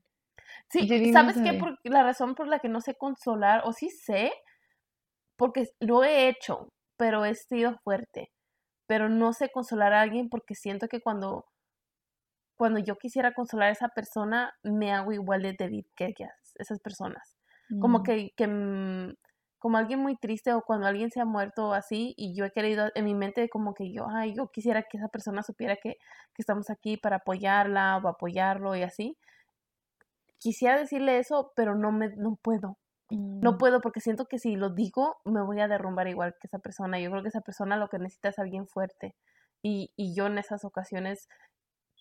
Sí, 0.69 0.87
Jenny 0.87 1.11
no 1.11 1.19
¿sabes 1.19 1.37
qué? 1.43 1.59
Por, 1.59 1.77
la 1.83 2.01
razón 2.01 2.33
por 2.33 2.47
la 2.47 2.59
que 2.59 2.69
no 2.69 2.81
sé 2.81 2.95
consolar, 2.95 3.61
o 3.65 3.73
sí 3.73 3.89
sé, 3.89 4.31
porque 5.41 5.65
lo 5.79 6.03
he 6.03 6.29
hecho, 6.29 6.69
pero 6.97 7.25
he 7.25 7.35
sido 7.35 7.77
fuerte. 7.83 8.31
Pero 8.87 9.09
no 9.09 9.33
sé 9.33 9.49
consolar 9.51 9.93
a 9.93 10.01
alguien 10.01 10.29
porque 10.29 10.55
siento 10.55 10.87
que 10.89 11.01
cuando, 11.01 11.45
cuando 12.57 12.79
yo 12.79 12.97
quisiera 12.97 13.33
consolar 13.33 13.69
a 13.69 13.71
esa 13.71 13.89
persona, 13.89 14.53
me 14.63 14.91
hago 14.91 15.11
igual 15.13 15.41
de 15.41 15.53
débil 15.57 15.85
que 15.95 16.05
ellas, 16.07 16.53
esas 16.59 16.79
personas. 16.79 17.37
Como 17.79 18.03
Mm. 18.03 18.03
que, 18.03 18.29
que 18.37 18.47
mm, 18.47 19.15
como 19.59 19.77
alguien 19.77 19.99
muy 19.99 20.15
triste 20.17 20.53
o 20.53 20.61
cuando 20.61 20.87
alguien 20.87 21.09
se 21.11 21.21
ha 21.21 21.25
muerto 21.25 21.69
o 21.69 21.73
así, 21.73 22.13
y 22.17 22.35
yo 22.35 22.45
he 22.45 22.51
querido 22.51 22.89
en 22.95 23.05
mi 23.05 23.15
mente 23.15 23.49
como 23.49 23.73
que 23.73 23.91
yo, 23.93 24.07
ay, 24.09 24.33
yo 24.35 24.49
quisiera 24.51 24.83
que 24.83 24.97
esa 24.97 25.07
persona 25.09 25.43
supiera 25.43 25.75
que, 25.77 25.93
que 26.33 26.41
estamos 26.41 26.69
aquí 26.69 26.97
para 26.97 27.17
apoyarla 27.17 27.97
o 28.03 28.07
apoyarlo 28.07 28.75
y 28.75 28.83
así. 28.83 29.17
Quisiera 30.39 30.77
decirle 30.77 31.19
eso, 31.19 31.53
pero 31.55 31.73
no 31.73 31.93
me, 31.93 32.09
no 32.17 32.35
puedo. 32.35 32.77
No 33.41 33.53
Mm. 33.53 33.57
puedo 33.57 33.81
porque 33.81 33.99
siento 34.01 34.25
que 34.27 34.39
si 34.39 34.55
lo 34.55 34.69
digo 34.69 35.17
me 35.25 35.41
voy 35.43 35.59
a 35.61 35.67
derrumbar 35.67 36.07
igual 36.07 36.35
que 36.39 36.47
esa 36.47 36.59
persona. 36.59 36.99
Yo 36.99 37.11
creo 37.11 37.23
que 37.23 37.29
esa 37.29 37.41
persona 37.41 37.77
lo 37.77 37.89
que 37.89 37.99
necesita 37.99 38.29
es 38.29 38.39
alguien 38.39 38.67
fuerte. 38.67 39.15
Y, 39.63 39.91
y 39.95 40.15
yo 40.15 40.27
en 40.27 40.37
esas 40.37 40.65
ocasiones, 40.65 41.27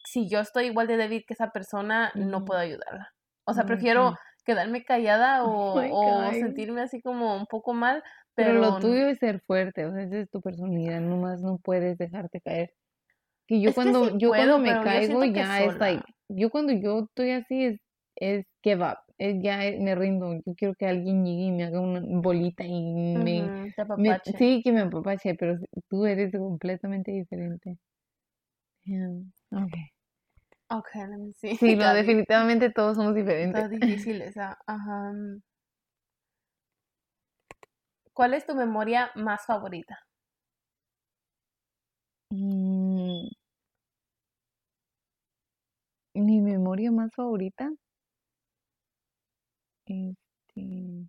si 0.04 0.28
yo 0.28 0.40
estoy 0.40 0.66
igual 0.66 0.86
de 0.86 0.96
débil 0.96 1.24
que 1.26 1.34
esa 1.34 1.50
persona, 1.50 2.12
no 2.14 2.44
puedo 2.44 2.60
ayudarla. 2.60 3.12
O 3.44 3.54
sea, 3.54 3.64
prefiero 3.64 4.14
quedarme 4.44 4.84
callada 4.84 5.44
Oh 5.44 5.80
o, 5.80 6.28
o 6.28 6.32
sentirme 6.34 6.82
así 6.82 7.02
como 7.02 7.36
un 7.36 7.46
poco 7.46 7.74
mal, 7.74 8.02
Pero 8.34 8.50
pero 8.50 8.60
lo 8.60 8.78
tuyo 8.78 9.08
es 9.08 9.18
ser 9.18 9.40
fuerte, 9.46 9.86
o 9.86 9.92
sea, 9.92 10.02
esa 10.02 10.18
es 10.18 10.30
tu 10.30 10.40
personalidad, 10.40 11.00
nomás 11.00 11.42
no 11.42 11.58
puedes 11.58 11.98
dejarte 11.98 12.40
caer. 12.40 12.72
Que 13.46 13.60
yo 13.60 13.70
Es 13.70 13.74
que 13.76 13.82
cuando, 13.82 14.08
sí 14.08 14.18
yo 14.18 14.30
cuando 14.30 14.58
me 14.58 14.80
caigo 14.80 15.24
ya 15.24 15.64
es 15.64 15.76
like, 15.78 16.04
yo 16.28 16.50
cuando 16.50 16.72
yo 16.72 17.00
estoy 17.00 17.32
así 17.32 17.64
es, 17.64 17.80
es 18.16 18.46
give 18.62 18.84
up, 18.84 18.98
ya 19.42 19.66
eh, 19.66 19.78
me 19.78 19.94
rindo, 19.94 20.34
yo 20.46 20.54
quiero 20.56 20.74
que 20.74 20.86
alguien 20.86 21.24
llegue 21.24 21.44
y 21.44 21.52
me 21.52 21.64
haga 21.64 21.80
una 21.80 22.00
bolita 22.02 22.64
y 22.64 23.16
me, 23.16 23.66
apapache. 23.76 24.38
sí, 24.38 24.62
que 24.64 24.72
me 24.72 24.80
apapache, 24.80 25.34
pero 25.34 25.58
tú 25.88 26.06
eres 26.06 26.32
completamente 26.32 27.12
diferente. 27.12 27.78
Yeah, 28.84 29.10
okay. 29.52 29.92
Ok, 30.70 30.88
let 30.94 31.18
me 31.18 31.32
see. 31.34 31.56
Sí, 31.56 31.76
no, 31.76 31.92
definitivamente 31.92 32.70
todos 32.70 32.96
somos 32.96 33.14
diferentes. 33.14 33.62
Está 33.64 33.68
difícil 33.68 34.22
esa. 34.22 34.56
Ajá. 34.66 35.12
¿Cuál 38.14 38.34
es 38.34 38.46
tu 38.46 38.54
memoria 38.54 39.10
más 39.16 39.44
favorita? 39.46 39.98
Mm, 42.32 43.28
mi 46.14 46.40
memoria 46.40 46.90
más 46.90 47.12
favorita, 47.14 47.70
este, 49.90 51.08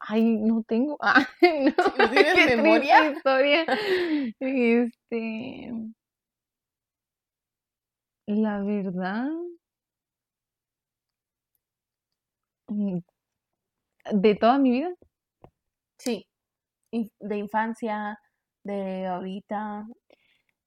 ay, 0.00 0.36
no 0.36 0.62
tengo, 0.66 0.96
ah, 1.00 1.26
no, 1.42 1.72
¿No 1.98 2.10
tienes 2.10 2.34
qué 2.34 2.56
memoria? 2.56 3.12
historia. 3.12 3.66
Este, 4.40 5.72
la 8.26 8.62
verdad, 8.62 9.28
mm, 12.70 13.00
de 14.12 14.34
toda 14.34 14.58
mi 14.58 14.70
vida, 14.70 14.94
Sí. 15.98 16.26
De 17.20 17.36
infancia, 17.36 18.18
de 18.64 19.06
ahorita. 19.06 19.86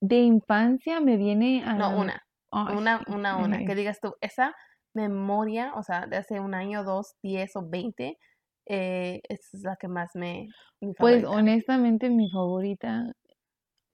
de 0.01 0.17
infancia 0.19 0.99
me 0.99 1.17
viene 1.17 1.63
a 1.65 1.73
No, 1.75 1.97
una. 1.99 2.21
ay, 2.51 2.75
Una, 2.77 3.03
una, 3.07 3.37
una. 3.37 3.57
ay, 3.57 3.65
Que 3.65 3.75
digas 3.75 3.99
tú, 3.99 4.15
esa 4.21 4.53
memoria, 4.95 5.73
o 5.75 5.83
sea, 5.83 6.07
de 6.07 6.17
hace 6.17 6.39
un 6.39 6.53
año, 6.55 6.83
dos, 6.83 7.15
diez 7.23 7.55
o 7.55 7.67
veinte, 7.67 8.17
eh, 8.65 9.21
es 9.29 9.49
la 9.63 9.75
que 9.77 9.87
más 9.87 10.15
me. 10.15 10.49
Mi 10.81 10.93
Pues 10.97 11.23
honestamente 11.23 12.09
mi 12.09 12.29
favorita, 12.31 13.13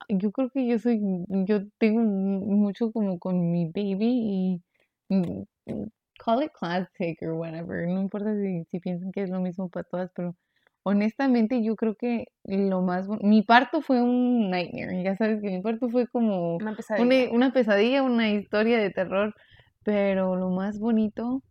yo 0.10 0.32
creo 0.32 0.50
que 0.52 0.68
yo 0.68 0.80
soy, 0.80 1.00
yo 1.30 1.62
tengo 1.80 2.02
mu- 2.02 2.46
mucho 2.58 2.92
como 2.92 3.20
con 3.20 3.52
mi 3.52 3.66
baby 3.68 4.62
y 5.10 5.16
mm, 5.16 5.44
mm, 5.68 5.86
call 6.20 6.44
it 6.44 6.52
classic 6.54 7.20
or 7.22 7.34
whatever, 7.34 7.88
no 7.88 8.02
importa 8.02 8.36
si, 8.36 8.66
si 8.66 8.80
piensan 8.80 9.12
que 9.12 9.24
es 9.24 9.30
lo 9.30 9.40
mismo 9.42 9.70
para 9.70 9.86
todas, 9.86 10.12
pero 10.16 10.36
honestamente 10.84 11.64
yo 11.64 11.76
creo 11.76 11.96
que 11.96 12.26
lo 12.46 12.82
más, 12.82 13.08
mi 13.22 13.44
parto 13.44 13.82
fue 13.82 14.02
un 14.02 14.50
nightmare, 14.50 15.04
ya 15.04 15.16
sabes 15.18 15.42
que 15.42 15.50
mi 15.50 15.62
parto 15.62 15.90
fue 15.90 16.08
como 16.08 16.64
Una 16.66 16.76
una, 16.96 17.16
pesadilla. 17.16 17.30
una 17.32 17.52
pesadilla, 17.54 18.04
una 18.04 18.30
historia 18.32 18.80
de 18.80 18.92
terror, 18.92 19.36
pero 19.84 20.36
lo 20.36 20.50
más 20.50 20.80
bonito 20.80 21.42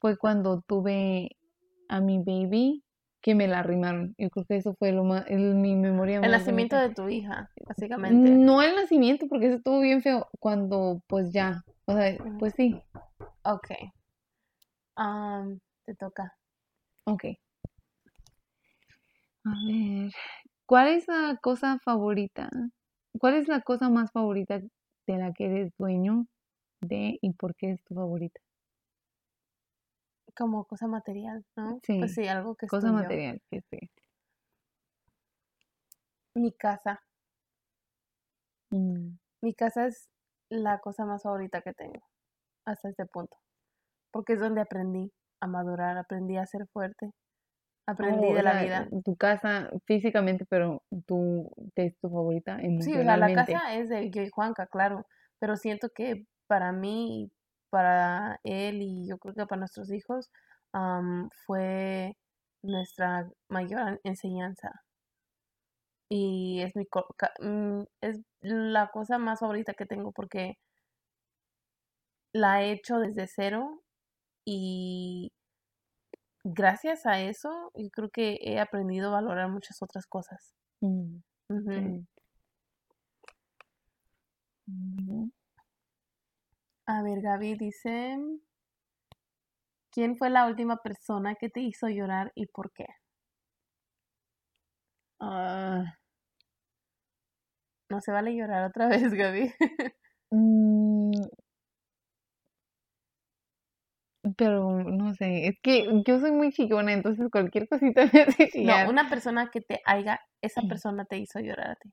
fue 0.00 0.16
cuando 0.16 0.62
tuve 0.62 1.36
a 1.88 2.00
mi 2.00 2.18
baby 2.18 2.84
que 3.20 3.34
me 3.34 3.48
la 3.48 3.60
arrimaron. 3.60 4.14
Yo 4.18 4.30
creo 4.30 4.44
que 4.46 4.56
eso 4.56 4.74
fue 4.78 4.92
lo 4.92 5.04
más, 5.04 5.24
el- 5.28 5.54
mi 5.54 5.74
memoria 5.74 6.20
El 6.20 6.30
nacimiento 6.30 6.76
bonita. 6.76 6.88
de 6.88 6.94
tu 6.94 7.08
hija, 7.08 7.50
básicamente. 7.66 8.30
No 8.30 8.62
el 8.62 8.76
nacimiento, 8.76 9.26
porque 9.28 9.46
eso 9.46 9.56
estuvo 9.56 9.80
bien 9.80 10.02
feo. 10.02 10.28
Cuando, 10.38 11.02
pues 11.08 11.32
ya, 11.32 11.62
o 11.86 11.94
sea, 11.94 12.16
pues 12.38 12.54
sí, 12.54 12.80
Ok. 13.42 13.68
Am, 14.96 15.60
te 15.86 15.94
toca. 15.94 16.36
ok. 17.04 17.24
A 19.44 19.50
ver, 19.66 20.12
¿cuál 20.66 20.88
es 20.88 21.08
la 21.08 21.38
cosa 21.40 21.78
favorita? 21.84 22.50
¿Cuál 23.18 23.34
es 23.34 23.48
la 23.48 23.62
cosa 23.62 23.88
más 23.88 24.10
favorita 24.12 24.58
de 25.06 25.16
la 25.18 25.32
que 25.32 25.46
eres 25.46 25.72
dueño 25.78 26.26
de 26.80 27.18
y 27.22 27.32
por 27.34 27.54
qué 27.56 27.72
es 27.72 27.84
tu 27.84 27.94
favorita? 27.94 28.40
Como 30.34 30.64
cosa 30.64 30.86
material, 30.86 31.44
¿no? 31.54 31.82
Sí, 31.82 31.98
Pues 31.98 32.14
sí, 32.14 32.26
algo 32.28 32.54
que 32.56 32.66
cosa 32.66 32.92
material, 32.92 33.42
que 33.50 33.60
sí. 33.70 33.78
Mi 36.34 36.52
casa. 36.52 36.98
Mm, 38.72 39.18
Mi 39.42 39.52
casa 39.52 39.86
es 39.88 40.08
la 40.48 40.78
cosa 40.78 41.04
más 41.04 41.24
favorita 41.24 41.60
que 41.60 41.72
tengo 41.72 42.00
hasta 42.66 42.90
este 42.90 43.06
punto. 43.06 43.36
Porque 44.12 44.34
es 44.34 44.40
donde 44.40 44.62
aprendí 44.62 45.12
a 45.40 45.48
madurar, 45.48 45.98
aprendí 45.98 46.36
a 46.38 46.46
ser 46.46 46.66
fuerte, 46.72 47.12
aprendí 47.86 48.32
Oh, 48.32 48.34
de 48.34 48.42
la 48.42 48.54
sea, 48.54 48.56
vida. 48.56 48.92
tu 49.04 49.16
casa 49.16 49.70
físicamente, 49.86 50.44
pero 50.48 50.82
tu, 51.06 51.50
es 51.74 51.98
tu 51.98 52.08
favorita 52.08 52.60
Sí, 52.78 52.96
o 52.96 53.04
sea, 53.04 53.16
la 53.16 53.30
emocionalmente. 53.30 53.30
casa 53.30 53.74
es 53.74 53.88
de 53.88 54.30
Juanca, 54.32 54.66
claro, 54.66 55.06
pero 55.38 55.56
siento 55.56 55.88
que 55.94 56.24
para 56.48 56.72
mí, 56.72 57.30
para 57.70 58.40
él 58.42 58.82
y 58.82 59.06
yo 59.08 59.18
creo 59.18 59.34
que 59.34 59.46
para 59.46 59.60
nuestros 59.60 59.92
hijos, 59.92 60.30
fue 61.46 62.16
nuestra 62.62 63.30
mayor 63.48 64.00
enseñanza. 64.04 64.82
Y 66.10 66.62
es 66.62 66.74
mi, 66.74 66.86
mm, 67.40 67.82
es 68.00 68.20
la 68.40 68.88
cosa 68.88 69.18
más 69.18 69.40
favorita 69.40 69.74
que 69.74 69.86
tengo 69.86 70.12
porque 70.12 70.58
la 72.32 72.62
he 72.62 72.72
hecho 72.72 72.98
desde 72.98 73.26
cero 73.26 73.82
y 74.44 75.32
gracias 76.44 77.06
a 77.06 77.20
eso 77.20 77.70
yo 77.74 77.90
creo 77.90 78.10
que 78.10 78.38
he 78.42 78.60
aprendido 78.60 79.08
a 79.08 79.20
valorar 79.20 79.50
muchas 79.50 79.82
otras 79.82 80.06
cosas. 80.06 80.54
Mm, 80.80 81.18
A 86.94 87.02
ver, 87.04 87.20
Gaby 87.20 87.54
dice, 87.54 88.18
¿quién 89.92 90.16
fue 90.16 90.30
la 90.30 90.46
última 90.46 90.78
persona 90.78 91.34
que 91.34 91.50
te 91.50 91.60
hizo 91.60 91.90
llorar 91.90 92.32
y 92.34 92.46
por 92.46 92.72
qué? 92.72 92.86
ah, 95.20 95.94
No 97.90 98.00
se 98.00 98.12
vale 98.12 98.34
llorar 98.34 98.64
otra 98.64 98.88
vez, 98.88 99.12
Gaby. 99.12 99.52
mm, 100.32 101.28
pero 104.36 104.82
no 104.84 105.14
sé, 105.14 105.46
es 105.48 105.56
que 105.62 105.86
yo 106.06 106.20
soy 106.20 106.32
muy 106.32 106.52
chillona, 106.52 106.92
entonces 106.92 107.28
cualquier 107.30 107.68
cosita 107.68 108.02
me 108.12 108.18
hace 108.20 108.50
No, 108.52 108.84
una 108.86 109.08
persona 109.08 109.50
que 109.50 109.62
te 109.62 109.80
haya, 109.86 110.20
esa 110.42 110.62
persona 110.68 111.06
te 111.06 111.16
hizo 111.18 111.40
llorar 111.40 111.70
a 111.70 111.76
ti. 111.76 111.90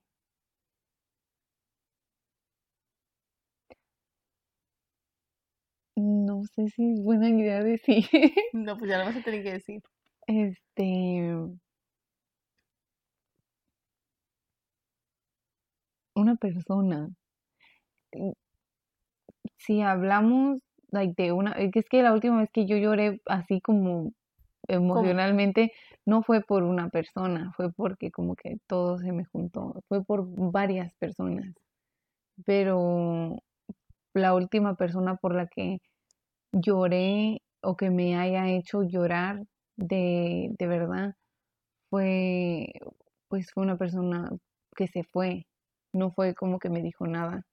No 6.36 6.44
sé 6.44 6.68
si 6.68 6.92
es 6.92 7.02
buena 7.02 7.30
idea 7.30 7.64
decir. 7.64 8.04
No, 8.54 8.78
pues 8.78 8.90
ya 8.92 8.98
lo 8.98 9.06
vas 9.06 9.16
a 9.16 9.22
tener 9.24 9.42
que 9.42 9.54
decir. 9.54 9.82
Este, 10.28 11.32
una 16.16 16.36
persona. 16.36 17.10
Mm, 18.14 18.32
Si 19.58 19.82
hablamos 19.82 20.62
like, 20.92 21.14
de 21.22 21.32
una, 21.32 21.52
es 21.54 21.72
que 21.72 21.80
es 21.80 21.86
que 21.90 22.04
la 22.04 22.14
última 22.14 22.40
vez 22.40 22.50
que 22.52 22.66
yo 22.66 22.78
lloré 22.78 23.22
así 23.26 23.62
como 23.62 24.12
emocionalmente 24.68 25.72
no 26.06 26.24
fue 26.24 26.42
por 26.42 26.64
una 26.64 26.90
persona, 26.90 27.54
fue 27.56 27.72
porque 27.72 28.12
como 28.12 28.36
que 28.36 28.58
todo 28.68 28.98
se 29.00 29.12
me 29.12 29.26
juntó, 29.26 29.82
fue 29.88 30.04
por 30.04 30.26
varias 30.28 30.94
personas. 30.96 31.54
Pero 32.46 33.38
la 34.14 34.36
última 34.36 34.76
persona 34.76 35.16
por 35.18 35.36
la 35.36 35.48
que 35.48 35.80
lloré 36.56 37.42
o 37.62 37.76
que 37.78 37.90
me 37.92 38.18
haya 38.18 38.50
hecho 38.50 38.84
llorar 38.84 39.44
de, 39.78 40.50
de 40.60 40.68
verdad 40.68 41.16
fue 41.90 42.74
pues 43.30 43.52
fue 43.54 43.64
una 43.64 43.78
persona 43.78 44.30
que 44.76 44.88
se 44.88 45.04
fue, 45.04 45.48
no 45.94 46.12
fue 46.12 46.36
como 46.36 46.60
que 46.60 46.70
me 46.70 46.82
dijo 46.84 47.08
nada, 47.08 47.44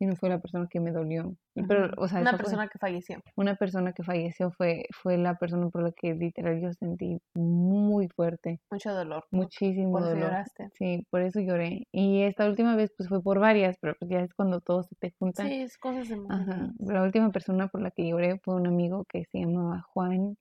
sino 0.00 0.16
fue 0.16 0.30
la 0.30 0.38
persona 0.38 0.66
que 0.70 0.80
me 0.80 0.92
dolió. 0.92 1.36
Y 1.54 1.62
Pero, 1.64 1.90
o 1.98 2.08
sea, 2.08 2.22
Una 2.22 2.30
fue- 2.30 2.38
persona 2.38 2.68
que 2.68 2.78
falleció. 2.78 3.18
una 3.36 3.54
persona 3.54 3.92
que 3.92 4.02
falleció 4.02 4.50
fue, 4.50 4.86
fue 4.92 5.18
la 5.18 5.34
persona 5.34 5.68
por 5.68 5.82
la 5.82 5.92
que 5.92 6.14
literal 6.14 6.58
yo 6.58 6.72
sentí 6.72 7.18
muy 7.34 8.08
fuerte, 8.08 8.60
Mucho 8.70 8.94
dolor. 8.94 9.24
¿no? 9.30 9.40
muchísimo 9.40 9.92
Por 9.92 10.00
eso 10.00 10.10
dolor. 10.12 10.24
lloraste. 10.24 10.70
Sí, 10.78 11.06
por 11.10 11.20
eso 11.20 11.40
lloré. 11.40 11.86
Y 11.92 12.22
esta 12.22 12.48
última 12.48 12.76
vez 12.76 12.90
pues 12.96 13.10
fue 13.10 13.22
por 13.22 13.40
varias, 13.40 13.76
pero 13.78 13.94
pues 13.98 14.10
ya 14.10 14.20
es 14.20 14.32
cuando 14.32 14.60
todo 14.62 14.82
se 14.84 14.94
te 14.96 15.10
junta. 15.18 15.44
Sí, 15.46 15.52
es 15.60 15.76
cosas 15.76 16.06
Ajá. 16.10 16.14
emocionales. 16.14 16.70
La 16.78 17.02
última 17.02 17.30
persona 17.30 17.68
por 17.68 17.82
la 17.82 17.90
que 17.90 18.08
lloré 18.08 18.38
fue 18.42 18.54
un 18.54 18.66
amigo 18.68 19.04
que 19.04 19.26
se 19.26 19.40
llamaba 19.40 19.82
Juan 19.92 20.38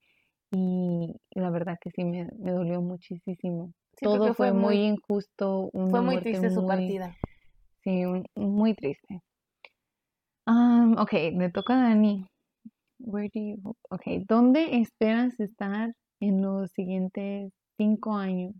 y 0.52 1.14
la 1.32 1.50
verdad 1.50 1.78
que 1.82 1.92
sí 1.92 2.06
me, 2.06 2.30
me 2.40 2.52
dolió 2.52 2.82
muchísimo. 2.82 3.74
Sí, 3.98 4.06
Todo 4.06 4.34
fue 4.34 4.54
muy 4.54 4.78
injusto, 4.78 5.70
fue 5.74 6.02
muy 6.02 6.20
triste 6.22 6.50
su 6.50 6.62
muy- 6.62 6.68
partida. 6.70 7.14
Sí, 7.84 8.06
un- 8.06 8.26
muy 8.36 8.74
triste. 8.74 9.22
Um, 10.50 10.98
ok, 10.98 11.14
me 11.34 11.52
toca 11.52 11.76
a 11.76 11.90
Dani. 11.90 12.28
Where 12.98 13.30
do 13.30 13.40
you, 13.40 13.76
okay, 13.92 14.26
¿dónde 14.28 14.80
esperas 14.82 15.40
estar 15.40 15.94
en 16.20 16.42
los 16.42 16.72
siguientes 16.72 17.54
cinco 17.78 18.16
años? 18.16 18.56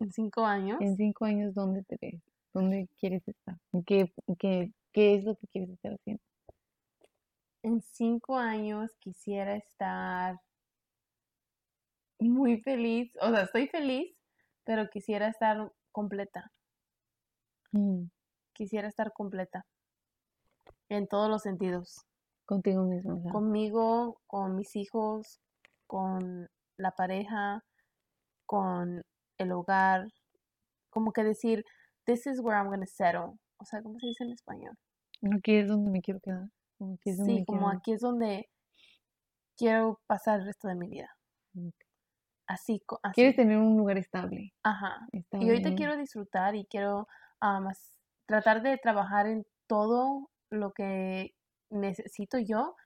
En 0.00 0.10
cinco 0.12 0.46
años. 0.46 0.80
En 0.80 0.96
cinco 0.96 1.26
años, 1.26 1.54
¿dónde 1.54 1.82
te 1.84 1.98
ves? 2.00 2.22
¿Dónde 2.54 2.88
quieres 2.98 3.28
estar? 3.28 3.58
¿Qué, 3.86 4.10
qué, 4.38 4.72
qué 4.94 5.16
es 5.16 5.24
lo 5.24 5.36
que 5.36 5.46
quieres 5.48 5.68
estar 5.68 5.92
haciendo? 5.92 6.22
En 7.62 7.82
cinco 7.82 8.38
años 8.38 8.96
quisiera 8.98 9.56
estar 9.56 10.40
muy 12.18 12.62
feliz. 12.62 13.12
O 13.20 13.28
sea, 13.28 13.42
estoy 13.42 13.68
feliz, 13.68 14.16
pero 14.64 14.88
quisiera 14.88 15.28
estar 15.28 15.70
completa. 15.92 16.50
Mm, 17.72 18.06
Quisiera 18.56 18.88
estar 18.88 19.12
completa. 19.12 19.66
En 20.88 21.06
todos 21.06 21.28
los 21.28 21.42
sentidos. 21.42 22.06
contigo 22.46 22.84
mismo. 22.84 23.22
Conmigo, 23.32 24.20
con 24.28 24.54
mis 24.56 24.76
hijos, 24.76 25.40
con 25.88 26.48
la 26.76 26.92
pareja, 26.92 27.64
con 28.46 29.02
el 29.38 29.52
hogar. 29.52 30.06
Como 30.90 31.12
que 31.12 31.24
decir, 31.24 31.64
this 32.04 32.26
is 32.26 32.38
where 32.40 32.56
I'm 32.56 32.68
gonna 32.70 32.86
settle. 32.86 33.36
O 33.58 33.64
sea, 33.64 33.82
¿cómo 33.82 33.98
se 33.98 34.06
dice 34.06 34.24
en 34.24 34.30
español? 34.30 34.74
Aquí 35.36 35.56
es 35.56 35.68
donde 35.68 35.90
me 35.90 36.00
quiero 36.00 36.20
quedar. 36.20 36.48
como 36.78 36.94
aquí 36.94 37.10
es 37.10 37.16
donde 37.18 37.32
Sí, 37.32 37.38
me 37.40 37.44
como 37.46 37.58
quiero- 37.62 37.78
aquí 37.78 37.92
es 37.92 38.00
donde 38.00 38.48
quiero 39.56 40.00
pasar 40.06 40.38
el 40.40 40.46
resto 40.46 40.68
de 40.68 40.74
mi 40.76 40.88
vida. 40.88 41.10
Ok. 41.58 41.74
Así, 42.46 42.80
así. 43.02 43.14
Quieres 43.14 43.34
tener 43.34 43.58
un 43.58 43.76
lugar 43.76 43.98
estable. 43.98 44.52
Ajá. 44.62 45.04
estable. 45.10 45.46
Y 45.46 45.48
ahorita 45.48 45.74
quiero 45.74 45.96
disfrutar 45.96 46.54
y 46.54 46.64
quiero 46.66 47.08
as- 47.40 47.95
tratar 48.26 48.62
de 48.62 48.78
trabajar 48.78 49.26
en 49.26 49.46
todo 49.66 50.30
lo 50.50 50.72
que 50.72 51.34
necesito 51.70 52.38
yo. 52.38 52.76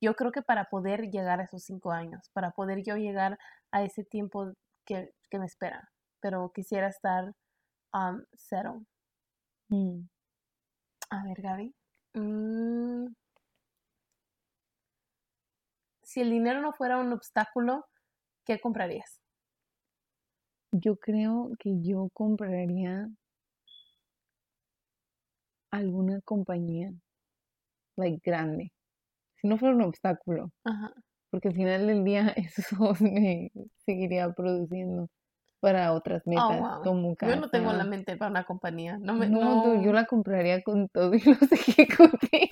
Yo 0.00 0.14
creo 0.14 0.32
que 0.32 0.42
para 0.42 0.66
poder 0.66 1.10
llegar 1.10 1.40
a 1.40 1.44
esos 1.44 1.62
cinco 1.64 1.92
años, 1.92 2.28
para 2.32 2.50
poder 2.50 2.82
yo 2.82 2.96
llegar 2.96 3.38
a 3.70 3.84
ese 3.84 4.04
tiempo 4.04 4.52
que, 4.84 5.14
que 5.30 5.38
me 5.38 5.46
espera. 5.46 5.90
Pero 6.20 6.52
quisiera 6.52 6.88
estar 6.88 7.32
um, 7.94 8.24
settled. 8.34 8.86
Mm, 9.68 10.06
A 11.10 11.24
ver, 11.24 11.40
Gaby. 11.40 11.74
Mm, 12.14 13.06
Si 16.12 16.20
el 16.20 16.28
dinero 16.28 16.60
no 16.60 16.74
fuera 16.74 16.98
un 16.98 17.10
obstáculo, 17.14 17.86
¿qué 18.44 18.60
comprarías? 18.60 19.22
Yo 20.70 20.96
creo 20.96 21.52
que 21.58 21.80
yo 21.80 22.10
compraría 22.12 23.08
alguna 25.72 26.20
compañía, 26.22 26.92
like 27.96 28.20
grande. 28.24 28.72
Si 29.36 29.48
no 29.48 29.58
fuera 29.58 29.74
un 29.74 29.82
obstáculo, 29.82 30.50
Ajá. 30.64 30.92
porque 31.30 31.48
al 31.48 31.54
final 31.54 31.86
del 31.86 32.04
día 32.04 32.28
eso 32.36 32.94
me 33.00 33.50
seguiría 33.86 34.30
produciendo 34.32 35.08
para 35.60 35.92
otras 35.92 36.22
Oh, 36.26 36.30
metas, 36.30 36.60
wow. 36.60 36.84
como 36.84 37.16
Yo 37.20 37.36
no 37.36 37.50
tengo 37.50 37.72
la 37.72 37.78
casa. 37.78 37.90
mente 37.90 38.16
para 38.16 38.30
una 38.30 38.44
compañía. 38.44 38.98
No 38.98 39.14
me, 39.14 39.28
No, 39.28 39.82
yo 39.84 39.92
la 39.92 40.06
compraría 40.06 40.62
con 40.62 40.88
todo 40.88 41.14
y 41.14 41.20
los 41.24 41.52
ejecutivos. 41.52 42.50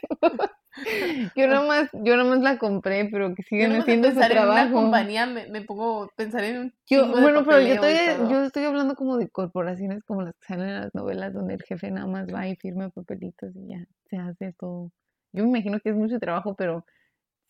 Yo 1.37 1.47
nomás, 1.47 1.89
yo 1.93 2.17
nomás 2.17 2.41
la 2.41 2.59
compré, 2.59 3.09
pero 3.11 3.35
que 3.35 3.43
sigan 3.43 3.73
haciendo 3.73 4.09
su 4.09 4.15
pensar 4.15 4.33
en 4.33 4.39
una 4.39 4.47
trabajo. 4.47 4.75
compañía 4.75 5.27
me, 5.27 5.47
me 5.49 5.63
pongo 5.63 6.05
a 6.05 6.09
pensar 6.17 6.45
en 6.45 6.59
un 6.59 6.75
Yo, 6.89 7.07
de 7.07 7.21
bueno, 7.21 7.45
pero 7.45 7.61
yo 7.61 7.75
estoy, 7.75 7.95
yo 8.31 8.45
estoy 8.45 8.65
hablando 8.65 8.95
como 8.95 9.17
de 9.17 9.29
corporaciones 9.29 10.03
como 10.05 10.23
las 10.23 10.35
que 10.35 10.47
salen 10.47 10.69
en 10.69 10.81
las 10.81 10.95
novelas, 10.95 11.33
donde 11.33 11.55
el 11.55 11.63
jefe 11.63 11.91
nada 11.91 12.07
más 12.07 12.27
va 12.33 12.49
y 12.49 12.57
firma 12.57 12.91
papelitos 12.91 13.55
y 13.55 13.69
ya 13.69 13.85
se 14.09 14.17
hace 14.17 14.53
todo. 14.59 14.91
Yo 15.33 15.45
me 15.45 15.51
imagino 15.51 15.79
que 15.81 15.91
es 15.91 15.97
mucho 15.97 16.19
trabajo, 16.19 16.55
pero 16.55 16.85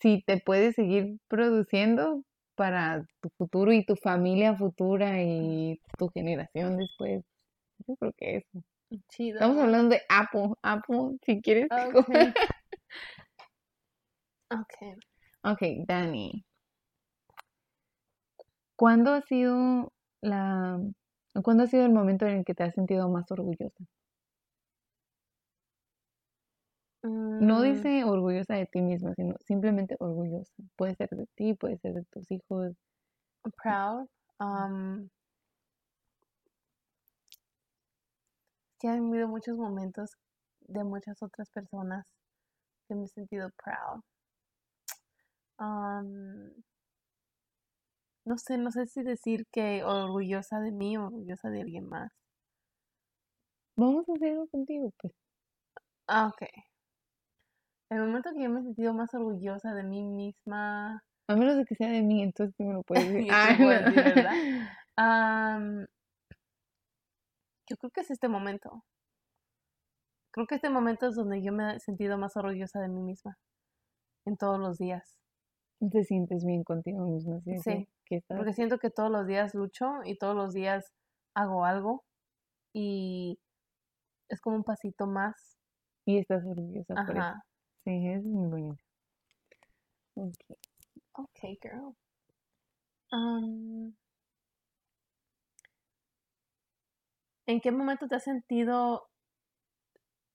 si 0.00 0.22
te 0.26 0.38
puedes 0.38 0.74
seguir 0.74 1.18
produciendo 1.28 2.22
para 2.54 3.06
tu 3.20 3.30
futuro 3.38 3.72
y 3.72 3.84
tu 3.84 3.96
familia 3.96 4.54
futura 4.54 5.22
y 5.22 5.80
tu 5.96 6.08
generación 6.08 6.76
después, 6.76 7.24
yo 7.86 7.96
creo 7.96 8.12
que 8.16 8.36
eso. 8.36 8.64
Chido. 9.08 9.34
Estamos 9.34 9.58
hablando 9.58 9.94
de 9.94 10.02
Apple. 10.08 10.50
Apple, 10.62 11.16
si 11.24 11.40
quieres. 11.40 11.68
te 11.68 11.74
Ok. 14.50 14.98
Ok. 15.44 15.60
Dani. 15.86 16.44
¿Cuándo 18.76 19.12
ha 19.12 19.20
sido 19.22 19.92
la, 20.22 20.80
cuándo 21.42 21.64
ha 21.64 21.66
sido 21.66 21.84
el 21.84 21.92
momento 21.92 22.26
en 22.26 22.38
el 22.38 22.44
que 22.44 22.54
te 22.54 22.64
has 22.64 22.74
sentido 22.74 23.08
más 23.10 23.30
orgullosa? 23.30 23.84
No 27.02 27.60
Mm, 27.60 27.64
dice 27.64 28.04
orgullosa 28.04 28.54
de 28.54 28.66
ti 28.66 28.80
misma, 28.82 29.14
sino 29.14 29.34
simplemente 29.46 29.96
orgullosa. 29.98 30.52
Puede 30.76 30.94
ser 30.94 31.10
de 31.10 31.26
ti, 31.34 31.54
puede 31.54 31.78
ser 31.78 31.94
de 31.94 32.04
tus 32.04 32.30
hijos, 32.30 32.74
proud. 33.62 34.08
Um, 34.40 35.08
que 38.78 38.88
han 38.88 39.08
habido 39.08 39.28
muchos 39.28 39.56
momentos 39.56 40.10
de 40.60 40.84
muchas 40.84 41.22
otras 41.22 41.50
personas 41.50 42.06
que 42.88 42.94
me 42.94 43.04
he 43.04 43.08
sentido 43.08 43.50
proud. 43.62 44.02
Um, 45.60 46.54
no 48.24 48.38
sé, 48.38 48.56
no 48.56 48.70
sé 48.70 48.86
si 48.86 49.02
decir 49.02 49.46
que 49.52 49.84
orgullosa 49.84 50.58
de 50.60 50.72
mí 50.72 50.96
o 50.96 51.04
orgullosa 51.06 51.50
de 51.50 51.60
alguien 51.60 51.86
más. 51.86 52.10
Vamos 53.76 54.08
a 54.08 54.12
hacerlo 54.14 54.46
contigo, 54.48 54.92
pues. 54.98 55.12
Ah, 56.06 56.28
ok. 56.28 56.48
El 57.90 58.00
momento 58.00 58.30
que 58.32 58.42
yo 58.42 58.50
me 58.50 58.60
he 58.60 58.62
sentido 58.62 58.94
más 58.94 59.12
orgullosa 59.14 59.74
de 59.74 59.82
mí 59.82 60.02
misma. 60.02 61.02
A 61.28 61.36
menos 61.36 61.56
de 61.56 61.64
que 61.64 61.74
sea 61.74 61.90
de 61.90 62.02
mí, 62.02 62.22
entonces 62.22 62.54
sí 62.56 62.64
me 62.64 62.74
lo 62.74 62.82
puedes 62.82 63.08
decir. 63.08 63.28
Ah, 63.32 63.56
no. 63.58 63.68
decir, 63.68 63.94
¿verdad? 63.94 64.32
Am, 64.96 65.86
yo 67.68 67.76
creo 67.76 67.90
que 67.90 68.00
es 68.00 68.10
este 68.10 68.28
momento. 68.28 68.84
Creo 70.32 70.46
que 70.46 70.56
este 70.56 70.70
momento 70.70 71.08
es 71.08 71.16
donde 71.16 71.42
yo 71.42 71.52
me 71.52 71.76
he 71.76 71.80
sentido 71.80 72.16
más 72.16 72.36
orgullosa 72.36 72.80
de 72.80 72.88
mí 72.88 73.02
misma. 73.02 73.38
En 74.24 74.36
todos 74.36 74.58
los 74.58 74.78
días. 74.78 75.19
Te 75.90 76.04
sientes 76.04 76.44
bien 76.44 76.62
contigo 76.62 77.06
mismo, 77.06 77.40
¿sí? 77.40 77.88
Porque 78.28 78.52
siento 78.52 78.78
que 78.78 78.90
todos 78.90 79.10
los 79.10 79.26
días 79.26 79.54
lucho 79.54 80.00
y 80.04 80.18
todos 80.18 80.36
los 80.36 80.52
días 80.52 80.92
hago 81.34 81.64
algo. 81.64 82.04
Y 82.74 83.40
es 84.28 84.40
como 84.40 84.56
un 84.56 84.64
pasito 84.64 85.06
más. 85.06 85.58
Y 86.04 86.18
estás 86.18 86.44
orgullosa 86.44 86.94
por 86.94 87.16
eso. 87.16 87.18
Ajá. 87.18 87.44
Sí, 87.84 88.08
es 88.08 88.24
muy 88.24 88.48
bonito. 88.48 88.84
Ok. 90.14 90.58
Ok, 91.14 91.40
girl. 91.62 91.96
Am, 93.12 93.94
¿En 97.46 97.60
qué 97.60 97.72
momento 97.72 98.06
te 98.06 98.14
has 98.14 98.22
sentido 98.22 99.08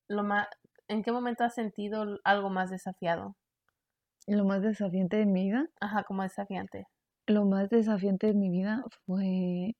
lo 0.09 0.23
más, 0.23 0.47
en 0.89 1.01
qué 1.01 1.13
momento 1.13 1.45
has 1.45 1.53
sentido 1.53 2.19
algo 2.25 2.49
más 2.49 2.71
desafiado? 2.71 3.37
Lo 4.27 4.45
más 4.45 4.61
desafiante 4.61 5.17
de 5.17 5.25
mi 5.25 5.45
vida, 5.45 5.67
Ajá, 5.79 6.03
como 6.03 6.23
desafiante. 6.23 6.85
lo 7.27 7.45
más 7.45 7.69
desafiante 7.69 8.25
de 8.27 8.33
mi 8.33 8.49
vida 8.49 8.83
fue 9.05 9.75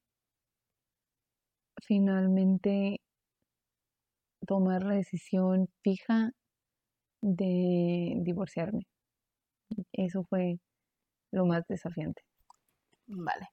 finalmente 1.85 2.99
tomar 4.47 4.83
la 4.83 4.95
decisión 4.95 5.67
fija 5.83 6.31
de 7.21 8.17
divorciarme. 8.23 8.87
Eso 9.93 10.23
fue 10.29 10.59
lo 11.31 11.45
más 11.45 11.65
desafiante. 11.67 12.23
Vale. 13.07 13.47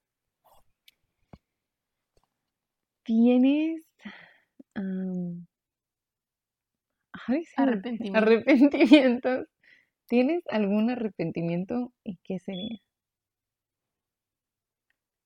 ¿Tienes 3.05 3.85
am, 4.75 5.47
ay, 7.27 7.45
se 7.47 7.63
me- 7.63 7.83
Arrepentimiento. 7.97 8.13
arrepentimientos? 8.13 9.47
¿Tienes 10.13 10.45
algún 10.49 10.91
arrepentimiento 10.91 11.93
y 12.05 12.19
qué 12.23 12.39
sería? 12.39 12.79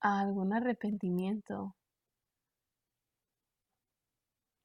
¿Algún 0.01 0.53
arrepentimiento? 0.53 1.75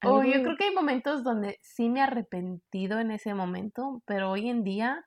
Oh, 0.04 0.24
yo 0.24 0.42
creo 0.42 0.56
que 0.56 0.64
hay 0.64 0.74
momentos 0.74 1.22
donde 1.24 1.58
sí 1.62 1.88
me 1.88 2.00
he 2.00 2.02
arrepentido 2.02 2.98
en 3.00 3.10
ese 3.12 3.34
momento, 3.34 4.02
pero 4.06 4.30
hoy 4.30 4.48
en 4.48 4.64
día 4.64 5.04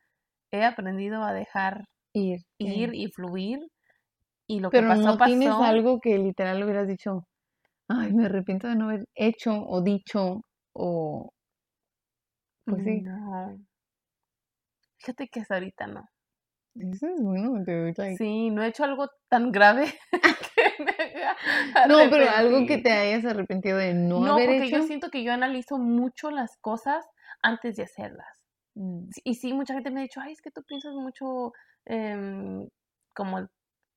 he 0.51 0.63
aprendido 0.63 1.23
a 1.23 1.34
dejar 1.34 1.86
ir. 2.13 2.41
sí. 2.60 2.89
ir 2.89 2.95
y 2.95 3.08
fluir. 3.10 3.60
Y 4.47 4.60
lo 4.62 4.71
Pero 4.71 4.84
que 4.86 4.86
pasó, 4.86 5.15
no 5.15 5.17
tienes 5.17 5.60
pasó. 5.60 5.60
algo 5.60 5.99
que 5.99 6.19
literal 6.19 6.63
hubieras 6.63 6.88
dicho, 6.88 7.28
ay, 7.89 8.13
me 8.13 8.25
arrepiento 8.25 8.67
de 8.67 8.75
no 8.75 8.86
haber 8.89 9.06
hecho 9.15 9.54
o 9.67 9.82
dicho 9.84 10.41
o... 10.73 11.32
Pues 12.67 12.84
sí, 12.84 13.08
No. 13.08 13.58
Fíjate 15.05 15.27
que 15.27 15.39
hasta 15.41 15.53
ahorita 15.55 15.87
no. 15.87 16.09
eso 16.75 17.07
es 17.07 17.21
bueno, 17.21 17.59
dude, 17.59 17.93
like- 17.95 18.17
Sí, 18.17 18.49
no 18.49 18.63
he 18.63 18.67
hecho 18.67 18.83
algo 18.83 19.09
tan 19.29 19.51
grave 19.51 19.85
que 20.55 20.83
me 20.83 20.91
haga 20.91 21.87
No, 21.87 22.09
pero 22.09 22.29
algo 22.29 22.65
que 22.65 22.79
te 22.79 22.91
hayas 22.91 23.23
arrepentido 23.25 23.77
de 23.77 23.93
no, 23.93 24.19
No, 24.19 24.33
haber 24.33 24.49
porque 24.49 24.65
hecho. 24.65 24.77
yo 24.77 24.83
siento 24.83 25.09
que 25.11 25.23
yo 25.23 25.31
analizo 25.31 25.77
mucho 25.77 26.31
las 26.31 26.57
cosas 26.57 27.05
antes 27.43 27.75
de 27.75 27.83
hacerlas. 27.83 28.27
Mm, 28.75 29.09
Y 29.23 29.35
sí, 29.35 29.53
mucha 29.53 29.73
gente 29.75 29.91
me 29.91 29.99
ha 29.99 30.03
dicho, 30.03 30.19
ay, 30.21 30.33
es 30.33 30.41
que 30.41 30.51
tú 30.51 30.63
piensas 30.63 30.93
mucho 30.93 31.53
em, 31.85 32.67
como 33.13 33.47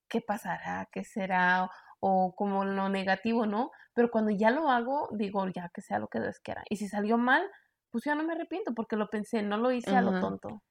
qué 0.08 0.20
pasará, 0.20 0.88
qué 0.92 1.04
será, 1.04 1.70
o 2.00 2.34
como 2.36 2.64
lo 2.64 2.88
negativo, 2.88 3.46
¿no? 3.46 3.70
Pero 3.94 4.10
cuando 4.10 4.30
ya 4.30 4.50
lo 4.50 4.70
hago, 4.70 5.08
digo, 5.12 5.48
ya 5.48 5.70
que 5.74 5.80
sea 5.80 5.98
lo 5.98 6.08
que 6.08 6.20
Dios 6.20 6.38
quiera. 6.40 6.62
Y 6.70 6.76
si 6.76 6.86
salió 6.86 7.16
mal, 7.18 7.42
pues 7.90 8.04
ya 8.04 8.14
no 8.14 8.24
me 8.24 8.34
arrepiento 8.34 8.74
porque 8.74 8.96
lo 8.96 9.08
pensé, 9.08 9.42
no 9.42 9.56
lo 9.56 9.72
hice 9.72 9.96
a 9.96 10.02
lo 10.02 10.12
tonto. 10.20 10.62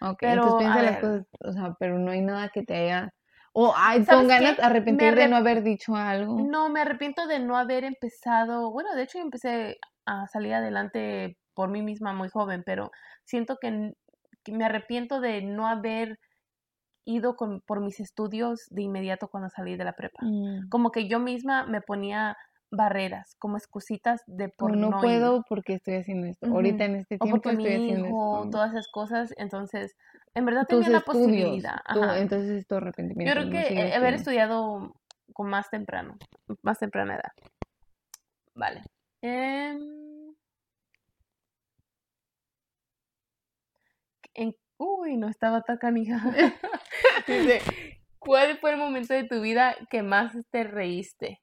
Ok, 0.00 0.18
Pero, 0.20 0.32
entonces 0.32 0.58
piensa 0.58 0.82
las 0.82 0.92
ver. 0.92 1.00
cosas, 1.00 1.26
o 1.40 1.52
sea, 1.52 1.76
pero 1.78 1.98
no 1.98 2.10
hay 2.10 2.20
nada 2.20 2.48
que 2.48 2.62
te 2.62 2.74
haya... 2.74 3.12
O 3.52 3.72
ay, 3.74 4.04
¿Sabes 4.04 4.20
con 4.20 4.28
ganas 4.28 4.60
arrepentir 4.60 5.14
de 5.14 5.28
no 5.28 5.36
haber 5.36 5.62
dicho 5.62 5.96
algo. 5.96 6.38
No, 6.40 6.68
me 6.68 6.82
arrepiento 6.82 7.26
de 7.26 7.38
no 7.38 7.56
haber 7.56 7.84
empezado, 7.84 8.70
bueno, 8.70 8.94
de 8.94 9.02
hecho 9.02 9.18
yo 9.18 9.24
empecé 9.24 9.78
a 10.04 10.26
salir 10.26 10.52
adelante 10.52 11.38
por 11.54 11.70
mí 11.70 11.80
misma 11.80 12.12
muy 12.12 12.28
joven, 12.28 12.62
pero 12.66 12.90
siento 13.24 13.56
que 13.58 13.94
me 14.52 14.64
arrepiento 14.64 15.20
de 15.20 15.40
no 15.40 15.66
haber 15.66 16.18
ido 17.06 17.36
con, 17.36 17.62
por 17.62 17.80
mis 17.80 17.98
estudios 18.00 18.66
de 18.70 18.82
inmediato 18.82 19.28
cuando 19.28 19.48
salí 19.48 19.76
de 19.76 19.84
la 19.84 19.94
prepa. 19.94 20.22
Mm, 20.22 20.68
Como 20.68 20.90
que 20.90 21.08
yo 21.08 21.18
misma 21.18 21.64
me 21.64 21.80
ponía 21.80 22.36
barreras, 22.70 23.34
como 23.38 23.56
excusitas 23.56 24.22
de 24.26 24.48
por 24.48 24.72
no 24.76 24.90
no 24.90 24.96
ir. 24.98 25.02
puedo 25.02 25.42
porque 25.48 25.74
estoy 25.74 25.94
haciendo 25.96 26.26
esto. 26.26 26.46
Ahorita 26.46 26.84
en 26.84 26.96
este 26.96 27.16
O 27.16 27.18
tiempo 27.24 27.42
porque 27.42 27.56
mi 27.56 27.74
haciendo 27.76 28.06
hijo, 28.08 28.36
esto. 28.44 28.50
todas 28.50 28.70
esas 28.72 28.88
cosas, 28.88 29.34
entonces, 29.36 29.96
en 30.34 30.44
verdad 30.44 30.66
Tus 30.68 30.80
tenía 30.84 30.98
la 30.98 31.04
posibilidad. 31.04 31.78
tú- 31.92 32.02
entonces 32.16 32.50
es 32.50 32.66
tu 32.66 32.74
Yo 32.74 32.78
arrepentimiento. 32.78 33.40
creo 33.40 33.50
que 33.50 33.58
haber 33.58 34.14
estudiando. 34.14 34.16
estudiado 34.16 34.94
con 35.32 35.48
más 35.48 35.70
temprano, 35.70 36.16
más 36.62 36.78
temprana 36.78 37.14
edad. 37.14 37.32
Vale. 38.54 38.82
Em, 39.22 40.34
en- 44.34 44.56
uy, 44.78 45.16
no 45.16 45.28
estaba 45.28 45.62
tan 45.62 45.78
canija. 45.78 46.20
Dice, 47.26 47.60
¿cuál 48.18 48.58
fue 48.58 48.72
el 48.72 48.76
momento 48.78 49.14
de 49.14 49.24
tu 49.24 49.40
vida 49.40 49.74
que 49.90 50.02
más 50.02 50.32
te 50.50 50.64
reíste? 50.64 51.40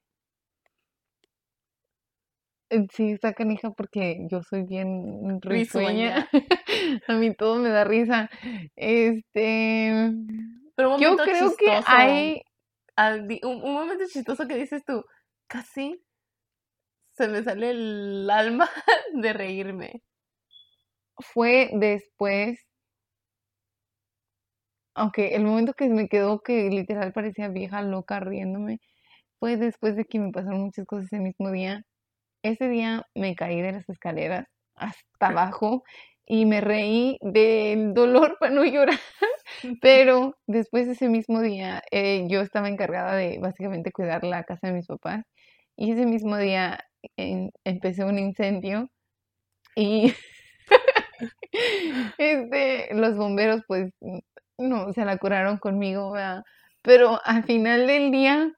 Eh, 2.74 2.86
Sí, 2.92 3.12
está 3.12 3.32
canija 3.32 3.70
porque 3.70 4.26
yo 4.30 4.42
soy 4.42 4.64
bien 4.64 5.40
Risueña. 5.40 6.28
A 7.08 7.14
mí 7.14 7.34
todo 7.34 7.56
me 7.56 7.68
da 7.68 7.84
risa. 7.84 8.30
Este, 8.74 9.92
Pero 10.74 10.94
un 10.94 11.00
yo 11.00 11.16
creo 11.16 11.54
que 11.56 11.70
hay, 11.86 12.42
un 13.42 13.72
momento 13.72 14.04
chistoso 14.08 14.46
que 14.48 14.56
dices 14.56 14.84
tú, 14.84 15.04
casi 15.46 16.02
se 17.12 17.28
me 17.28 17.42
sale 17.44 17.70
el 17.70 18.28
alma 18.28 18.68
de 19.14 19.32
reírme. 19.32 20.02
fue 21.18 21.70
después, 21.74 22.58
aunque 24.94 25.36
el 25.36 25.44
momento 25.44 25.74
que 25.74 25.88
me 25.88 26.08
quedó 26.08 26.40
que 26.40 26.68
literal 26.70 27.12
parecía 27.12 27.48
vieja 27.48 27.82
loca 27.82 28.18
riéndome, 28.18 28.80
fue 29.38 29.56
después 29.56 29.94
de 29.94 30.04
que 30.06 30.18
me 30.18 30.32
pasaron 30.32 30.62
muchas 30.62 30.86
cosas 30.86 31.06
ese 31.06 31.20
mismo 31.20 31.52
día. 31.52 31.84
Ese 32.44 32.68
día 32.68 33.04
me 33.16 33.34
caí 33.36 33.62
de 33.62 33.72
las 33.72 33.88
escaleras 33.90 34.46
hasta 34.76 35.28
abajo 35.28 35.84
y 36.26 36.46
me 36.46 36.60
reí 36.62 37.18
del 37.22 37.94
dolor 37.94 38.36
para 38.40 38.54
no 38.54 38.64
llorar. 38.66 39.00
Pero 39.82 40.36
después 40.46 40.86
de 40.86 40.92
ese 40.94 41.08
mismo 41.08 41.42
día, 41.42 41.82
eh, 41.92 42.26
yo 42.28 42.42
estaba 42.42 42.68
encargada 42.68 43.16
de 43.16 43.38
básicamente 43.40 43.92
cuidar 43.92 44.24
la 44.24 44.44
casa 44.44 44.68
de 44.68 44.74
mis 44.74 44.86
papás. 44.88 45.24
Y 45.76 45.92
ese 45.92 46.06
mismo 46.06 46.38
día 46.38 46.80
en- 47.18 47.52
empezó 47.64 48.06
un 48.06 48.18
incendio 48.20 48.90
y 49.76 50.14
este, 52.18 52.94
los 52.94 53.16
bomberos 53.16 53.62
pues 53.66 53.92
no 54.58 54.92
se 54.92 55.04
la 55.04 55.18
curaron 55.18 55.58
conmigo, 55.58 56.12
¿verdad? 56.12 56.42
Pero 56.82 57.20
al 57.24 57.44
final 57.44 57.86
del 57.86 58.10
día, 58.10 58.52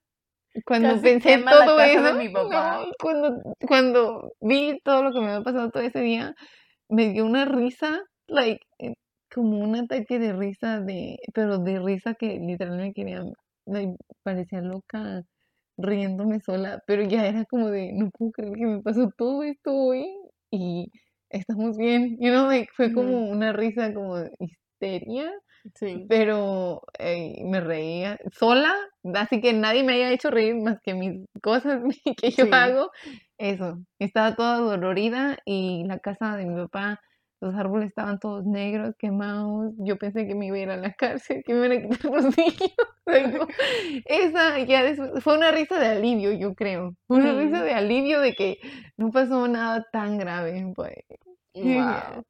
cuando 0.64 0.88
Casi 0.90 1.02
pensé 1.02 1.38
todo 1.38 1.76
de 1.76 1.92
eso, 1.92 2.14
mi 2.14 2.28
papá. 2.28 2.80
no, 2.84 2.92
cuando, 3.00 3.42
cuando 3.66 4.32
vi 4.40 4.78
todo 4.84 5.02
lo 5.02 5.12
que 5.12 5.20
me 5.20 5.26
había 5.28 5.42
pasado 5.42 5.70
todo 5.70 5.82
ese 5.82 6.00
día, 6.00 6.34
me 6.88 7.08
dio 7.10 7.24
una 7.26 7.44
risa, 7.44 8.00
like, 8.28 8.60
eh, 8.78 8.94
como 9.34 9.58
un 9.58 9.76
ataque 9.76 10.18
de 10.18 10.32
risa, 10.32 10.80
de, 10.80 11.16
pero 11.34 11.58
de 11.58 11.80
risa 11.80 12.14
que 12.14 12.38
literalmente 12.40 12.94
quería, 12.94 13.22
like, 13.66 13.94
parecía 14.22 14.60
loca 14.60 15.22
riéndome 15.78 16.40
sola, 16.40 16.80
pero 16.86 17.02
ya 17.04 17.26
era 17.26 17.44
como 17.46 17.70
de, 17.70 17.92
no 17.92 18.10
puedo 18.10 18.32
creer 18.32 18.54
que 18.54 18.66
me 18.66 18.82
pasó 18.82 19.10
todo 19.16 19.42
esto 19.42 19.72
hoy 19.74 20.06
y 20.50 20.90
estamos 21.30 21.76
bien, 21.76 22.16
you 22.20 22.30
know, 22.30 22.46
like, 22.46 22.70
fue 22.76 22.92
como 22.92 23.28
una 23.30 23.52
risa 23.52 23.92
como 23.92 24.16
de 24.18 24.30
histeria, 24.38 25.30
Sí. 25.74 26.06
pero 26.08 26.82
eh, 26.98 27.42
me 27.44 27.60
reía 27.60 28.18
sola, 28.32 28.74
así 29.14 29.40
que 29.40 29.52
nadie 29.52 29.82
me 29.84 29.94
haya 29.94 30.12
hecho 30.12 30.30
reír 30.30 30.54
más 30.56 30.78
que 30.82 30.94
mis 30.94 31.26
cosas 31.42 31.82
que 32.16 32.30
yo 32.30 32.44
Sí. 32.44 32.50
hago. 32.52 32.90
Eso, 33.38 33.78
estaba 33.98 34.34
toda 34.36 34.58
dolorida 34.58 35.38
y 35.44 35.84
la 35.86 35.98
casa 35.98 36.36
de 36.36 36.46
mi 36.46 36.54
papá, 36.62 37.00
los 37.40 37.54
árboles 37.54 37.88
estaban 37.88 38.18
todos 38.18 38.46
negros, 38.46 38.94
quemados. 38.98 39.74
Yo 39.78 39.98
pensé 39.98 40.26
que 40.26 40.34
me 40.34 40.46
iba 40.46 40.56
a 40.56 40.60
ir 40.60 40.70
a 40.70 40.76
la 40.78 40.92
cárcel, 40.98 41.42
que 41.44 41.52
me 41.52 41.66
iban 41.66 41.84
a 41.84 41.88
quitar 41.88 42.10
los 42.10 42.36
niños. 42.36 42.72
Esa 44.06 44.58
ya 44.60 44.82
después- 44.82 45.22
fue 45.22 45.36
una 45.36 45.50
risa 45.50 45.78
de 45.78 45.86
alivio, 45.86 46.32
yo 46.32 46.54
creo. 46.54 46.94
Una 47.08 47.34
risa 47.38 47.62
de 47.62 47.72
alivio 47.74 48.20
de 48.20 48.34
que 48.34 48.58
no 48.96 49.10
pasó 49.10 49.46
nada 49.48 49.84
tan 49.92 50.16
grave. 50.18 50.72
pues. 50.74 50.94
Wow. 51.54 52.24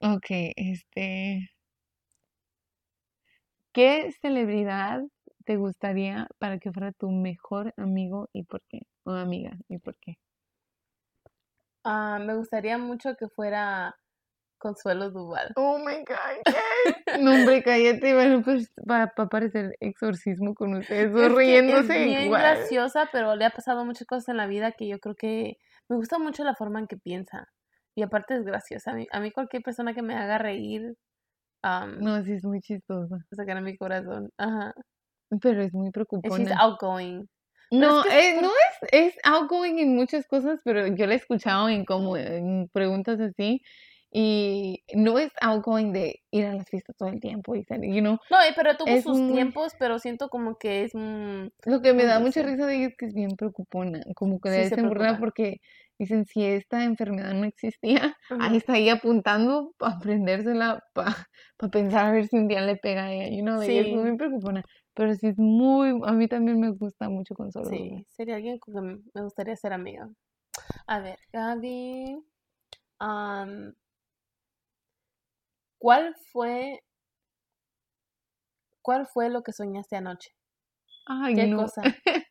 Ok, 0.00 0.26
este. 0.56 1.48
¿Qué 3.72 4.12
celebridad 4.20 5.02
te 5.46 5.56
gustaría 5.56 6.28
para 6.38 6.58
que 6.58 6.72
fuera 6.72 6.92
tu 6.92 7.10
mejor 7.10 7.72
amigo 7.78 8.28
y 8.34 8.44
por 8.44 8.62
qué? 8.68 8.82
O 9.04 9.12
amiga, 9.12 9.56
¿y 9.68 9.78
por 9.78 9.96
qué? 9.96 10.18
Ah, 11.84 12.18
me 12.20 12.36
gustaría 12.36 12.76
mucho 12.76 13.16
que 13.16 13.28
fuera 13.28 13.96
Consuelo 14.58 15.10
Duval. 15.10 15.52
Oh 15.56 15.78
my 15.78 16.04
God, 16.04 17.20
No, 17.22 17.32
hombre, 17.32 17.62
cállate, 17.62 18.14
bueno, 18.14 18.42
pues 18.42 18.70
va, 18.88 19.06
va 19.18 19.24
a 19.24 19.28
parecer 19.28 19.76
exorcismo 19.80 20.54
con 20.54 20.74
ustedes, 20.74 21.12
dos 21.12 21.22
Es 21.22 21.32
que 21.32 21.36
riéndose 21.36 21.98
es 21.98 22.04
bien 22.04 22.30
graciosa, 22.30 23.08
pero 23.10 23.34
le 23.36 23.44
ha 23.44 23.50
pasado 23.50 23.84
muchas 23.84 24.06
cosas 24.06 24.28
en 24.28 24.36
la 24.36 24.46
vida 24.46 24.72
que 24.72 24.86
yo 24.86 24.98
creo 25.00 25.14
que 25.16 25.56
me 25.88 25.96
gusta 25.96 26.18
mucho 26.18 26.44
la 26.44 26.54
forma 26.54 26.78
en 26.78 26.86
que 26.86 26.96
piensa. 26.96 27.48
Y 27.94 28.02
aparte 28.02 28.34
es 28.34 28.44
graciosa. 28.44 28.92
A 28.92 28.94
mí, 28.94 29.06
a 29.10 29.20
mí 29.20 29.30
cualquier 29.32 29.62
persona 29.62 29.94
que 29.94 30.02
me 30.02 30.14
haga 30.14 30.38
reír, 30.38 30.94
am, 31.62 31.98
No, 32.00 32.22
sí 32.24 32.32
es 32.32 32.44
muy 32.44 32.60
chistosa, 32.60 33.16
sacar 33.32 33.60
mi 33.62 33.76
corazón. 33.76 34.30
Ajá. 34.38 34.74
pero 35.40 35.62
es 35.62 35.72
muy 35.72 35.90
And 35.94 36.24
she's 36.36 36.52
outgoing. 36.58 37.28
No, 37.70 38.00
es 38.04 38.06
que 38.06 38.30
eh, 38.30 38.42
no 38.42 38.48
es, 38.48 38.88
es 38.92 39.14
outgoing 39.24 39.78
en 39.78 39.96
muchas 39.96 40.26
cosas, 40.26 40.60
pero 40.64 40.86
yo 40.88 41.06
la 41.06 41.14
he 41.14 41.16
escuchado 41.16 41.70
en 41.70 41.84
como 41.86 42.18
en 42.18 42.68
preguntas 42.72 43.18
así 43.18 43.62
y 44.10 44.82
no 44.94 45.18
es 45.18 45.32
outgoing 45.40 45.90
de 45.94 46.20
ir 46.30 46.44
a 46.44 46.54
las 46.54 46.68
fiestas 46.68 46.94
todo 46.98 47.08
el 47.08 47.18
tiempo 47.18 47.54
y 47.56 47.64
salir, 47.64 47.94
you 47.94 48.00
know. 48.02 48.18
No, 48.30 48.42
eh, 48.42 48.52
pero 48.54 48.76
tuvo 48.76 48.94
sus 49.00 49.18
muy- 49.18 49.32
tiempos, 49.32 49.72
pero 49.78 49.98
siento 49.98 50.28
como 50.28 50.58
que 50.58 50.84
es... 50.84 50.94
mm, 50.94 51.46
Lo 51.64 51.80
que 51.80 51.94
me 51.94 52.04
da 52.04 52.18
mucha 52.20 52.42
risa 52.42 52.66
de 52.66 52.76
ella 52.76 52.86
es 52.88 52.96
que 52.98 53.06
es 53.06 53.14
bien 53.14 53.36
preocupona, 53.36 54.02
como 54.14 54.38
que 54.38 54.50
Sí, 54.50 54.56
de 54.58 54.64
se 54.68 54.76
preocupa. 54.76 55.18
porque 55.18 55.60
dicen 56.02 56.24
si 56.26 56.44
esta 56.44 56.84
enfermedad 56.84 57.32
no 57.34 57.44
existía, 57.44 58.16
ahí 58.40 58.56
está 58.56 58.74
ahí 58.74 58.88
apuntando 58.88 59.72
para 59.78 59.96
aprendérsela, 59.96 60.82
para 60.94 61.16
pensar 61.72 62.06
a 62.06 62.12
ver 62.12 62.26
si 62.28 62.36
un 62.36 62.48
día 62.48 62.60
le 62.60 62.76
pega 62.76 63.04
a 63.04 63.12
ella, 63.12 63.28
you 63.36 63.42
know, 63.42 63.60
ella 63.62 63.80
es 63.82 63.86
Sí. 63.86 63.94
muy 63.94 64.16
preocupona, 64.16 64.62
pero 64.94 65.14
sí 65.14 65.28
es 65.28 65.38
muy, 65.38 65.90
a 66.04 66.12
mí 66.12 66.28
también 66.28 66.60
me 66.60 66.70
gusta 66.70 67.08
mucho 67.08 67.34
Consuelo. 67.34 67.70
Sí, 67.70 68.06
sería 68.10 68.36
alguien 68.36 68.58
con 68.58 68.74
que 68.74 68.78
m- 68.80 69.00
me 69.14 69.22
gustaría 69.22 69.56
ser 69.56 69.72
amiga. 69.72 70.08
A 70.86 71.00
ver, 71.00 71.18
Gaby, 71.32 72.22
am, 73.00 73.74
¿cuál 75.78 76.14
fue, 76.32 76.82
cuál 78.82 79.06
fue 79.06 79.28
lo 79.30 79.42
que 79.42 79.52
soñaste 79.52 79.96
anoche? 79.96 80.30
Ay, 81.06 81.34
¿Qué 81.34 81.50
no. 81.50 81.56
cosa? 81.56 81.82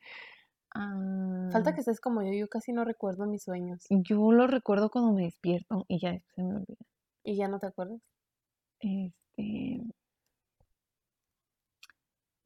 Falta 0.74 1.72
Ah, 1.72 1.74
que 1.74 1.82
estés 1.82 2.00
como 2.00 2.22
yo, 2.24 2.32
yo 2.32 2.48
casi 2.48 2.72
no 2.72 2.86
recuerdo 2.86 3.28
mis 3.28 3.44
sueños. 3.44 3.86
Yo 3.90 4.32
lo 4.32 4.48
recuerdo 4.48 4.90
cuando 4.90 5.12
me 5.12 5.24
despierto 5.24 5.86
y 5.90 6.00
ya 6.00 6.12
después 6.12 6.36
se 6.36 6.44
me 6.44 6.56
olvida. 6.56 6.86
¿Y 7.24 7.36
ya 7.36 7.48
no 7.48 7.60
te 7.60 7.68
acuerdas? 7.68 8.02
Este. 8.80 9.82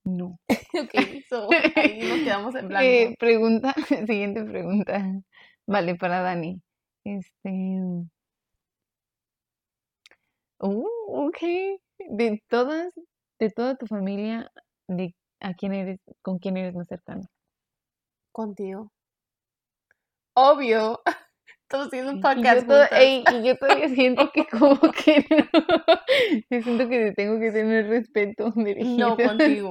No. 0.04 0.40
Ok, 0.76 0.94
so, 1.30 1.48
ahí 1.78 2.02
nos 2.02 2.20
quedamos 2.20 2.54
en 2.56 2.68
blanco. 2.68 2.86
Eh, 2.86 3.16
pregunta, 3.18 3.74
siguiente 4.08 4.44
pregunta. 4.44 5.22
Vale, 5.66 5.96
para 5.96 6.20
Dani. 6.20 6.62
Este. 7.06 7.80
Uh, 10.60 10.86
ok. 11.08 11.38
De 12.10 12.44
todas, 12.50 12.94
de 13.40 13.50
toda 13.52 13.78
tu 13.78 13.88
familia, 13.88 14.52
de 14.90 15.16
a 15.40 15.54
quién 15.54 15.74
eres, 15.74 16.02
con 16.22 16.40
quién 16.40 16.58
eres 16.58 16.76
más 16.76 16.90
cercano. 16.90 17.22
Contigo. 18.36 18.91
Obvio. 20.36 21.00
Estamos 21.63 21.88
haciendo 21.88 22.12
un 22.12 22.17
Y 22.17 22.21
podcast 22.21 22.67
yo, 22.67 22.84
ey, 22.91 23.24
y 23.32 23.48
yo 23.48 23.56
todavía 23.58 23.88
siento 23.88 24.30
que 24.34 24.45
como 24.45 24.78
que 25.06 25.26
no. 25.30 25.45
Yo 26.50 26.62
siento 26.62 26.89
que 26.89 27.00
te 27.00 27.13
tengo 27.13 27.39
que 27.39 27.52
tener 27.54 27.88
respeto, 27.88 28.52
No, 28.54 29.15
contigo. 29.15 29.69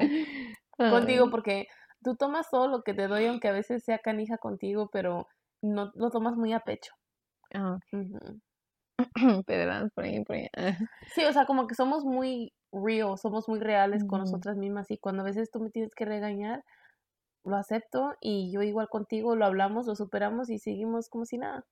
Contigo, 0.79 1.31
porque 1.31 1.67
tú 2.03 2.17
tomas 2.17 2.49
todo 2.51 2.69
lo 2.69 2.83
que 2.83 2.95
te 2.95 3.07
doy, 3.07 3.27
aunque 3.27 3.49
a 3.49 3.53
veces 3.53 3.85
sea 3.85 3.99
canija 3.99 4.39
contigo, 4.39 4.89
pero 4.91 5.29
no 5.63 5.93
lo 5.95 6.09
tomas 6.09 6.35
muy 6.35 6.55
a 6.55 6.61
pecho. 6.61 6.95
ah, 7.53 7.77
por 9.95 10.05
ahí, 10.05 10.25
por 10.25 10.37
ahí. 10.37 10.49
ah. 10.57 10.79
Sí, 11.15 11.23
o 11.27 11.33
sea, 11.35 11.45
como 11.45 11.67
que 11.67 11.75
somos 11.75 12.03
muy 12.07 12.55
real, 12.73 13.19
somos 13.19 13.47
muy 13.47 13.61
reales 13.61 14.05
con 14.07 14.21
nosotras 14.21 14.57
mismas 14.57 14.91
y 14.91 14.97
cuando 14.97 15.21
a 15.21 15.27
veces 15.27 15.51
tú 15.51 15.61
me 15.61 15.69
tienes 15.69 15.95
que 15.95 16.07
regañar, 16.07 16.65
lo 17.45 17.57
acepto 17.57 18.15
y 18.21 18.51
yo 18.53 18.63
igual 18.63 18.89
contigo 18.89 19.37
lo 19.37 19.45
hablamos, 19.47 19.87
lo 19.87 19.95
superamos 19.95 20.51
y 20.51 20.59
seguimos 20.59 21.09
como 21.09 21.25
si 21.27 21.39
nada. 21.39 21.65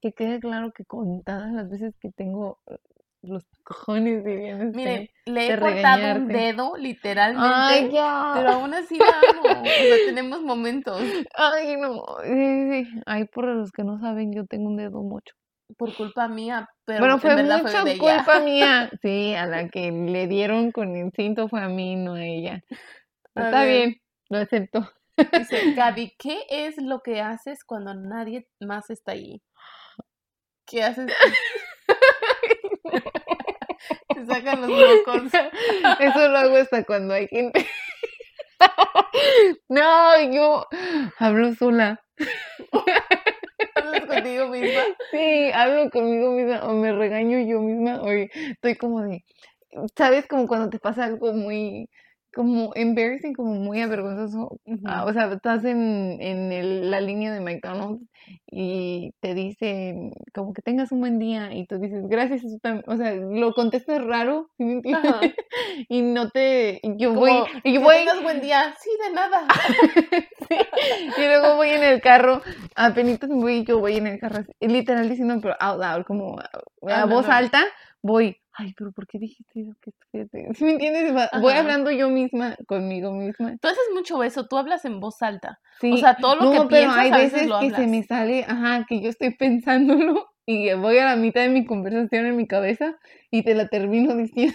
Que 0.00 0.12
quede 0.12 0.38
claro 0.40 0.72
que 0.72 0.84
contadas 0.84 1.52
las 1.52 1.68
veces 1.68 1.94
que 2.00 2.10
tengo 2.12 2.58
eh, 2.68 2.76
los 3.22 3.44
cojones, 3.64 4.18
ustedes, 4.18 4.74
Mire, 4.74 5.10
le 5.26 5.46
he 5.46 5.50
de 5.50 5.58
cortado 5.60 6.16
un 6.20 6.28
dedo, 6.28 6.76
literalmente, 6.76 7.44
Ay, 7.50 7.90
ya. 7.92 8.32
pero 8.36 8.50
aún 8.50 8.74
así 8.74 8.96
la 8.98 9.30
amo. 9.30 9.64
O 9.64 9.68
sea, 9.70 9.98
tenemos 10.06 10.40
momentos 10.42 11.00
Ay, 11.34 11.76
no. 11.76 12.04
Sí, 12.22 12.30
sí, 12.30 12.84
sí. 12.84 13.00
Ay, 13.06 13.24
por 13.26 13.44
los 13.46 13.72
que 13.72 13.82
no 13.84 13.98
saben, 14.00 14.32
yo 14.32 14.46
tengo 14.46 14.68
un 14.68 14.76
dedo 14.76 15.02
mucho. 15.02 15.34
por 15.76 15.94
culpa 15.96 16.28
mía, 16.28 16.68
pero 16.84 17.00
Bueno, 17.00 17.14
en 17.14 17.20
fue 17.20 17.42
mucha 17.42 17.82
fue 17.82 17.92
de 17.92 17.98
culpa 17.98 18.40
mía. 18.40 18.90
Sí, 19.02 19.34
a 19.34 19.46
la 19.46 19.68
que 19.68 19.90
le 19.90 20.26
dieron 20.28 20.72
con 20.72 20.96
el 20.96 21.10
cinto 21.12 21.48
fue 21.48 21.60
a 21.60 21.68
mí, 21.68 21.96
no 21.96 22.14
a 22.14 22.24
ella. 22.24 22.62
A 23.34 23.42
Está 23.42 23.64
ver. 23.64 23.80
bien, 23.80 23.96
lo 24.30 24.38
acepto. 24.38 24.88
Dice, 25.38 25.74
Gaby, 25.74 26.14
¿qué 26.18 26.44
es 26.48 26.80
lo 26.80 27.02
que 27.02 27.20
haces 27.20 27.64
cuando 27.64 27.94
nadie 27.94 28.48
más 28.60 28.90
está 28.90 29.12
ahí? 29.12 29.42
¿Qué 30.66 30.82
haces? 30.82 31.08
Te 34.14 34.26
sacan 34.26 34.60
los 34.60 34.70
mocos. 34.70 35.32
Eso 36.00 36.28
lo 36.28 36.38
hago 36.38 36.56
hasta 36.56 36.84
cuando 36.84 37.14
hay 37.14 37.28
gente. 37.28 37.66
No, 39.68 40.20
yo 40.30 40.66
hablo 41.18 41.54
sola. 41.54 42.00
Hablas 43.74 44.06
contigo 44.06 44.48
misma. 44.48 44.82
Sí, 45.10 45.50
hablo 45.52 45.90
conmigo 45.90 46.32
misma 46.32 46.64
o 46.64 46.74
me 46.74 46.92
regaño 46.92 47.38
yo 47.40 47.60
misma 47.60 48.00
o 48.02 48.10
estoy 48.10 48.76
como 48.76 49.02
de, 49.02 49.24
¿sabes? 49.96 50.26
Como 50.26 50.46
cuando 50.46 50.70
te 50.70 50.78
pasa 50.78 51.04
algo 51.04 51.32
muy, 51.32 51.88
como 52.38 52.70
embarrassing, 52.76 53.32
como 53.34 53.54
muy 53.54 53.80
avergonzoso. 53.82 54.60
Ah, 54.86 55.04
o 55.06 55.12
sea, 55.12 55.26
estás 55.32 55.64
en, 55.64 56.18
en 56.20 56.52
el- 56.52 56.88
la 56.88 57.00
línea 57.00 57.32
de 57.32 57.40
McDonald's 57.40 58.04
y 58.46 59.10
te 59.20 59.34
dicen 59.34 60.12
como 60.32 60.52
que 60.52 60.62
tengas 60.62 60.92
un 60.92 61.00
buen 61.00 61.18
día 61.18 61.52
y 61.52 61.66
tú 61.66 61.78
dices 61.80 62.06
gracias, 62.06 62.44
eso 62.44 62.56
tam-". 62.62 62.84
o 62.86 62.96
sea, 62.96 63.12
lo 63.14 63.52
contestas 63.54 64.04
raro. 64.04 64.50
Y 65.88 66.02
no 66.02 66.30
te, 66.30 66.78
y 66.82 66.96
yo 66.96 67.12
voy, 67.14 67.32
y 67.64 67.74
yo 67.74 67.80
voy, 67.80 67.96
tengas 67.96 68.22
buen 68.22 68.40
día. 68.40 68.74
Sí, 68.80 68.90
de 69.04 69.14
nada. 69.14 69.48
Sí, 70.48 70.56
Y 71.16 71.20
luego 71.26 71.56
voy 71.56 71.70
en 71.70 71.82
el 71.82 72.00
carro, 72.00 72.40
apenas 72.76 73.18
voy, 73.28 73.64
yo 73.64 73.80
voy 73.80 73.96
en 73.96 74.06
el 74.06 74.18
carro, 74.20 74.44
literal 74.60 75.08
diciendo, 75.08 75.38
pero 75.42 75.54
out 75.60 75.80
loud, 75.80 76.04
como 76.06 76.38
a, 76.38 76.48
Ah, 76.86 77.00
no, 77.00 77.08
voz 77.08 77.26
no. 77.26 77.34
alta, 77.34 77.62
voy, 78.02 78.36
ay, 78.58 78.74
pero 78.76 78.92
¿por 78.92 79.06
qué 79.06 79.18
dijiste 79.18 79.60
eso? 79.60 79.72
¿Qué 79.80 79.90
estúpido?". 79.90 80.54
¿Sí 80.54 80.64
me 80.64 80.72
entiendes? 80.72 81.12
Voy 81.40 81.52
Ajá. 81.52 81.60
hablando 81.60 81.90
yo 81.90 82.08
misma, 82.10 82.56
conmigo 82.66 83.12
misma. 83.12 83.56
Tú 83.60 83.68
haces 83.68 83.84
mucho 83.94 84.22
eso, 84.22 84.46
tú 84.46 84.56
hablas 84.56 84.84
en 84.84 85.00
voz 85.00 85.22
alta. 85.22 85.60
Sí, 85.80 85.92
O 85.92 85.96
sea, 85.96 86.16
todo 86.20 86.34
lo 86.36 86.42
no, 86.44 86.50
que 86.50 86.60
pero 86.68 86.68
piensas 86.68 86.98
hay 86.98 87.10
a 87.10 87.16
veces 87.16 87.32
veces 87.32 87.48
lo 87.48 87.58
que 87.60 87.70
se 87.70 87.86
me 87.86 88.02
sale, 88.02 88.44
ajá, 88.46 88.84
que 88.88 89.00
yo 89.00 89.08
estoy 89.10 89.34
pensándolo 89.38 90.26
y 90.46 90.72
voy 90.74 90.98
a 90.98 91.04
la 91.04 91.16
mitad 91.16 91.42
de 91.42 91.48
mi 91.50 91.64
conversación 91.64 92.26
en 92.26 92.36
mi 92.36 92.46
cabeza 92.46 92.96
y 93.30 93.42
te 93.44 93.54
la 93.54 93.68
termino 93.68 94.16
diciendo. 94.16 94.54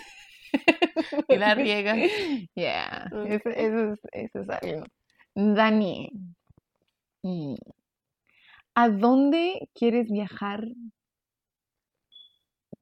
Y 1.29 1.37
la 1.37 1.55
riegas. 1.55 1.97
Yeah, 2.55 3.07
eso, 3.25 3.49
eso 3.49 3.93
es, 3.93 3.99
eso 4.11 4.39
es 4.41 4.49
algo. 4.49 4.83
Dani, 5.35 6.09
¿a 8.75 8.89
dónde 8.89 9.69
quieres 9.73 10.11
viajar? 10.11 10.63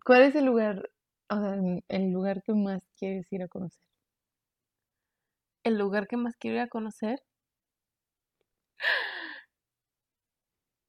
¿Cuál 0.06 0.22
es 0.22 0.36
el 0.36 0.46
lugar, 0.46 0.91
o 1.32 1.40
sea, 1.40 1.56
el- 1.90 2.12
lugar 2.12 2.42
que 2.44 2.54
más 2.54 2.82
quieres 2.98 3.32
ir 3.32 3.42
a 3.44 3.48
conocer? 3.48 3.82
El 5.64 5.78
lugar 5.78 6.08
que 6.08 6.18
más 6.18 6.36
quiero 6.38 6.58
ir 6.58 6.62
a 6.64 6.68
conocer. 6.68 7.24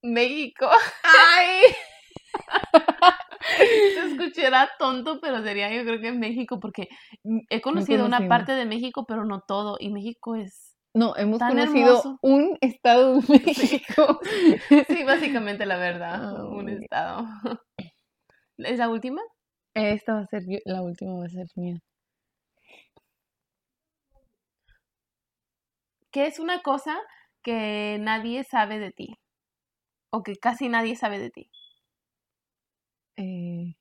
México. 0.01 0.67
¡Ay! 1.03 1.61
Se 3.57 4.05
escuchará 4.07 4.69
tonto, 4.79 5.19
pero 5.21 5.41
sería 5.43 5.71
yo 5.73 5.83
creo 5.83 6.01
que 6.01 6.11
México, 6.11 6.59
porque 6.59 6.89
he 7.49 7.61
conocido 7.61 8.05
una 8.05 8.27
parte 8.27 8.53
de 8.53 8.65
México, 8.65 9.05
pero 9.07 9.23
no 9.25 9.41
todo. 9.47 9.77
Y 9.79 9.89
México 9.91 10.35
es, 10.35 10.75
No, 10.95 11.15
hemos 11.15 11.39
Tan 11.39 11.49
conocido 11.49 11.89
hermoso. 11.99 12.19
un 12.21 12.57
estado 12.61 13.19
de 13.21 13.39
México. 13.45 14.19
sí, 14.87 15.03
básicamente 15.03 15.65
la 15.65 15.77
verdad, 15.77 16.43
un 16.45 16.69
estado. 16.69 17.25
¿Es 18.57 18.77
la 18.77 18.89
última? 18.89 19.21
Esta 19.75 20.15
va 20.15 20.21
a 20.21 20.25
ser 20.31 20.41
la 20.65 20.81
última, 20.81 21.13
va 21.19 21.25
a 21.25 21.29
ser 21.29 21.47
mía. 21.55 21.79
¿Qué 26.11 26.27
es 26.27 26.39
una 26.39 26.61
cosa 26.61 26.97
que 27.41 27.97
nadie 27.99 28.45
sabe 28.45 28.79
de 28.79 28.91
ti? 28.91 29.17
O 30.11 30.23
que 30.23 30.35
casi 30.37 30.69
nadie 30.69 30.95
sabe 30.95 31.19
de 31.19 31.31
ti. 31.31 31.49
Eh, 33.17 33.75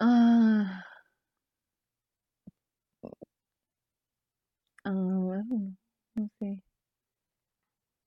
ah, 0.00 0.82
ah, 4.84 4.90
no 6.14 6.28
sé. 6.38 6.62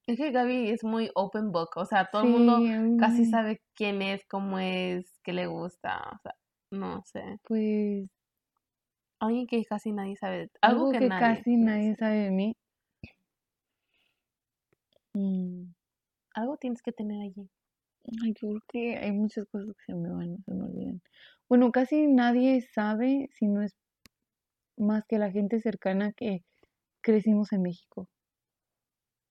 Es 0.07 0.17
que 0.17 0.31
Gaby 0.31 0.69
es 0.69 0.83
muy 0.83 1.09
open 1.15 1.51
book, 1.51 1.69
o 1.75 1.85
sea, 1.85 2.09
todo 2.11 2.23
el 2.23 2.29
mundo 2.29 2.63
Sí, 2.63 2.77
casi 2.95 3.25
mm, 3.25 3.25
sabe 3.25 3.61
quién 3.75 4.01
es, 4.01 4.25
cómo 4.29 4.59
es, 4.59 5.19
qué 5.23 5.33
le 5.33 5.47
gusta, 5.47 6.01
o 6.15 6.19
sea, 6.21 6.35
no 6.71 7.01
sé. 7.05 7.39
Pues 7.43 8.09
Alguien 9.21 9.47
que 9.47 9.63
casi 9.63 9.93
nadie 9.93 10.17
sabe. 10.17 10.51
Algo, 10.61 10.87
algo 10.87 10.89
que, 10.89 10.99
que 10.99 11.09
nadie, 11.09 11.47
casi 11.49 11.55
no 11.61 11.67
nadie 11.67 11.95
sabe 11.95 12.17
de 12.25 12.31
mí. 12.31 12.57
Mm, 15.13 15.73
Algo 16.35 16.57
tienes 16.57 16.81
que 16.83 16.91
tener 16.93 17.21
allí. 17.21 17.49
Ay, 18.23 18.33
yo 18.41 18.49
creo 18.49 18.61
que 18.69 18.97
hay 18.97 19.11
muchas 19.13 19.45
cosas 19.47 19.75
que 19.77 19.85
se 19.93 19.95
me 19.95 20.09
van, 20.11 20.43
se 20.45 20.53
me 20.53 20.65
olvidan. 20.65 21.01
Bueno, 21.49 21.71
casi 21.71 22.07
nadie 22.07 22.61
sabe 22.61 23.29
si 23.33 23.47
no 23.47 23.63
es 23.63 23.77
más 24.75 25.05
que 25.07 25.17
la 25.17 25.31
gente 25.31 25.61
cercana 25.61 26.11
que 26.11 26.43
crecimos 27.01 27.53
en 27.53 27.63
México. 27.63 28.09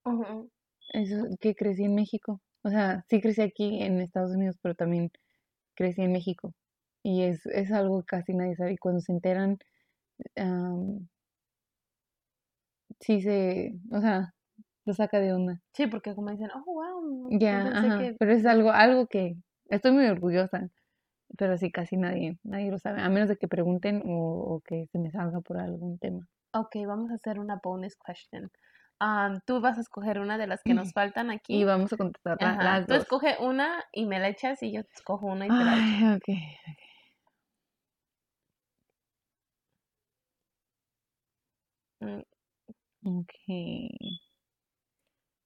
Ujú. 0.04 0.50
Eso, 0.90 1.24
que 1.40 1.54
crecí 1.54 1.84
en 1.84 1.94
México. 1.94 2.40
O 2.62 2.70
sea, 2.70 3.04
sí 3.08 3.20
crecí 3.20 3.40
aquí 3.42 3.82
en 3.82 4.00
Estados 4.00 4.32
Unidos, 4.32 4.56
pero 4.60 4.74
también 4.74 5.10
crecí 5.74 6.02
en 6.02 6.12
México. 6.12 6.54
Y 7.02 7.22
es, 7.22 7.46
es 7.46 7.72
algo 7.72 8.00
que 8.00 8.06
casi 8.06 8.34
nadie 8.34 8.56
sabe. 8.56 8.72
Y 8.72 8.76
cuando 8.76 9.00
se 9.00 9.12
enteran, 9.12 9.58
am, 10.36 11.08
sí 13.00 13.22
se, 13.22 13.74
o 13.90 14.00
sea, 14.00 14.34
lo 14.84 14.94
saca 14.94 15.20
de 15.20 15.32
onda. 15.32 15.62
Sí, 15.72 15.86
porque 15.86 16.14
como 16.14 16.30
dicen, 16.30 16.50
oh, 16.54 16.64
wow, 16.64 17.28
Ya, 17.38 17.98
que... 17.98 18.16
Pero 18.18 18.32
es 18.32 18.44
algo, 18.44 18.70
algo 18.70 19.06
que 19.06 19.36
estoy 19.68 19.92
muy 19.92 20.06
orgullosa. 20.06 20.68
Pero 21.38 21.56
sí, 21.56 21.70
casi 21.70 21.96
nadie, 21.96 22.38
nadie 22.42 22.70
lo 22.70 22.78
sabe. 22.78 23.00
A 23.00 23.08
menos 23.08 23.28
de 23.28 23.36
que 23.36 23.46
pregunten 23.46 24.02
o, 24.04 24.56
o 24.56 24.60
que 24.60 24.86
se 24.90 24.98
me 24.98 25.10
salga 25.10 25.40
por 25.40 25.58
algún 25.58 25.98
tema. 25.98 26.28
Ok, 26.52 26.76
vamos 26.86 27.12
a 27.12 27.14
hacer 27.14 27.38
una 27.38 27.60
bonus 27.62 27.96
question. 27.96 28.50
Am, 29.00 29.40
tú 29.46 29.60
vas 29.60 29.78
a 29.78 29.80
escoger 29.80 30.20
una 30.20 30.36
de 30.36 30.46
las 30.46 30.62
que 30.62 30.74
nos 30.74 30.92
faltan 30.94 31.30
aquí. 31.30 31.60
Y 31.60 31.64
vamos 31.64 31.92
a 31.92 31.96
contestar 31.96 32.36
Ajá, 32.40 32.62
las 32.62 32.86
Tú 32.86 32.94
dos. 32.94 33.02
escoge 33.02 33.36
una 33.40 33.82
y 33.92 34.06
me 34.06 34.20
la 34.20 34.28
echas 34.28 34.62
y 34.62 34.72
yo 34.72 34.82
escojo 34.94 35.26
una 35.26 35.46
y 35.46 35.48
te 35.48 35.54
la 35.54 35.72
echo. 35.74 35.84
Ay, 35.96 36.14
ok. 36.16 36.28
Mm, 42.00 42.20
Ok. 43.02 43.32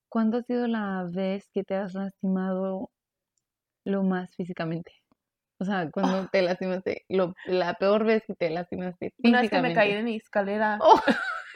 ¿Cuándo 0.08 0.38
ha 0.38 0.42
sido 0.42 0.66
la 0.66 1.06
vez 1.08 1.48
que 1.52 1.62
te 1.62 1.76
has 1.76 1.94
lastimado 1.94 2.90
lo 3.84 4.02
más 4.02 4.34
físicamente? 4.34 4.92
O 5.58 5.64
sea, 5.64 5.88
cuando 5.90 6.26
te 6.32 6.42
lastimaste, 6.42 7.04
lo, 7.08 7.34
la 7.46 7.74
peor 7.74 8.04
vez 8.04 8.24
que 8.26 8.34
te 8.34 8.50
lastimaste 8.50 9.14
Una 9.22 9.42
vez 9.42 9.50
que 9.50 9.62
me 9.62 9.72
caí 9.72 9.94
de 9.94 10.02
mi 10.02 10.16
escalera. 10.16 10.78
Oh. 10.80 11.00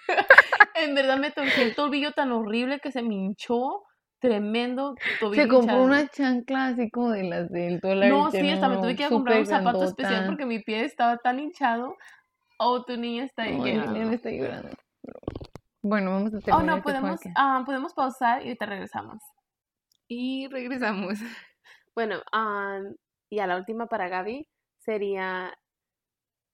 En 0.80 0.94
verdad 0.94 1.18
me 1.18 1.30
torcí 1.30 1.60
el 1.60 1.74
tobillo 1.74 2.12
tan 2.12 2.32
horrible 2.32 2.80
que 2.80 2.92
se 2.92 3.02
me 3.02 3.14
hinchó. 3.14 3.84
Tremendo 4.20 4.94
tobillo 5.20 5.42
Se 5.42 5.48
compró 5.48 5.84
hinchado. 5.84 5.84
una 5.84 6.08
chancla 6.08 6.66
así 6.66 6.90
como 6.90 7.10
de 7.10 7.22
las 7.24 7.50
del 7.50 7.78
dólar. 7.80 8.10
No, 8.10 8.30
sí, 8.32 8.50
hasta 8.50 8.68
me 8.68 8.74
no, 8.76 8.80
tuve 8.82 8.96
que 8.96 9.02
ir 9.02 9.06
a 9.06 9.10
comprar 9.10 9.38
un 9.38 9.46
zapato 9.46 9.84
especial 9.84 10.26
porque 10.26 10.44
mi 10.46 10.58
pie 10.60 10.84
estaba 10.84 11.18
tan 11.18 11.38
hinchado. 11.38 11.96
Oh, 12.58 12.82
tu 12.84 12.96
niña 12.96 13.24
está 13.24 13.44
ahí 13.44 13.56
llorando. 13.58 13.92
Liliana 13.92 14.14
está 14.14 14.30
llorando. 14.30 14.70
Bueno, 15.82 16.10
vamos 16.10 16.34
a 16.34 16.38
Oh, 16.38 16.40
terminar 16.40 16.66
no, 16.66 16.76
este 16.78 16.82
podemos, 16.82 17.20
ah, 17.36 17.62
podemos 17.64 17.94
pausar 17.94 18.40
y 18.42 18.46
ahorita 18.48 18.66
regresamos. 18.66 19.18
Y 20.08 20.48
regresamos. 20.48 21.18
Bueno, 21.94 22.22
ah, 22.32 22.78
y 23.28 23.40
a 23.40 23.48
la 23.48 23.56
última 23.56 23.86
para 23.88 24.08
Gaby 24.08 24.46
sería, 24.78 25.52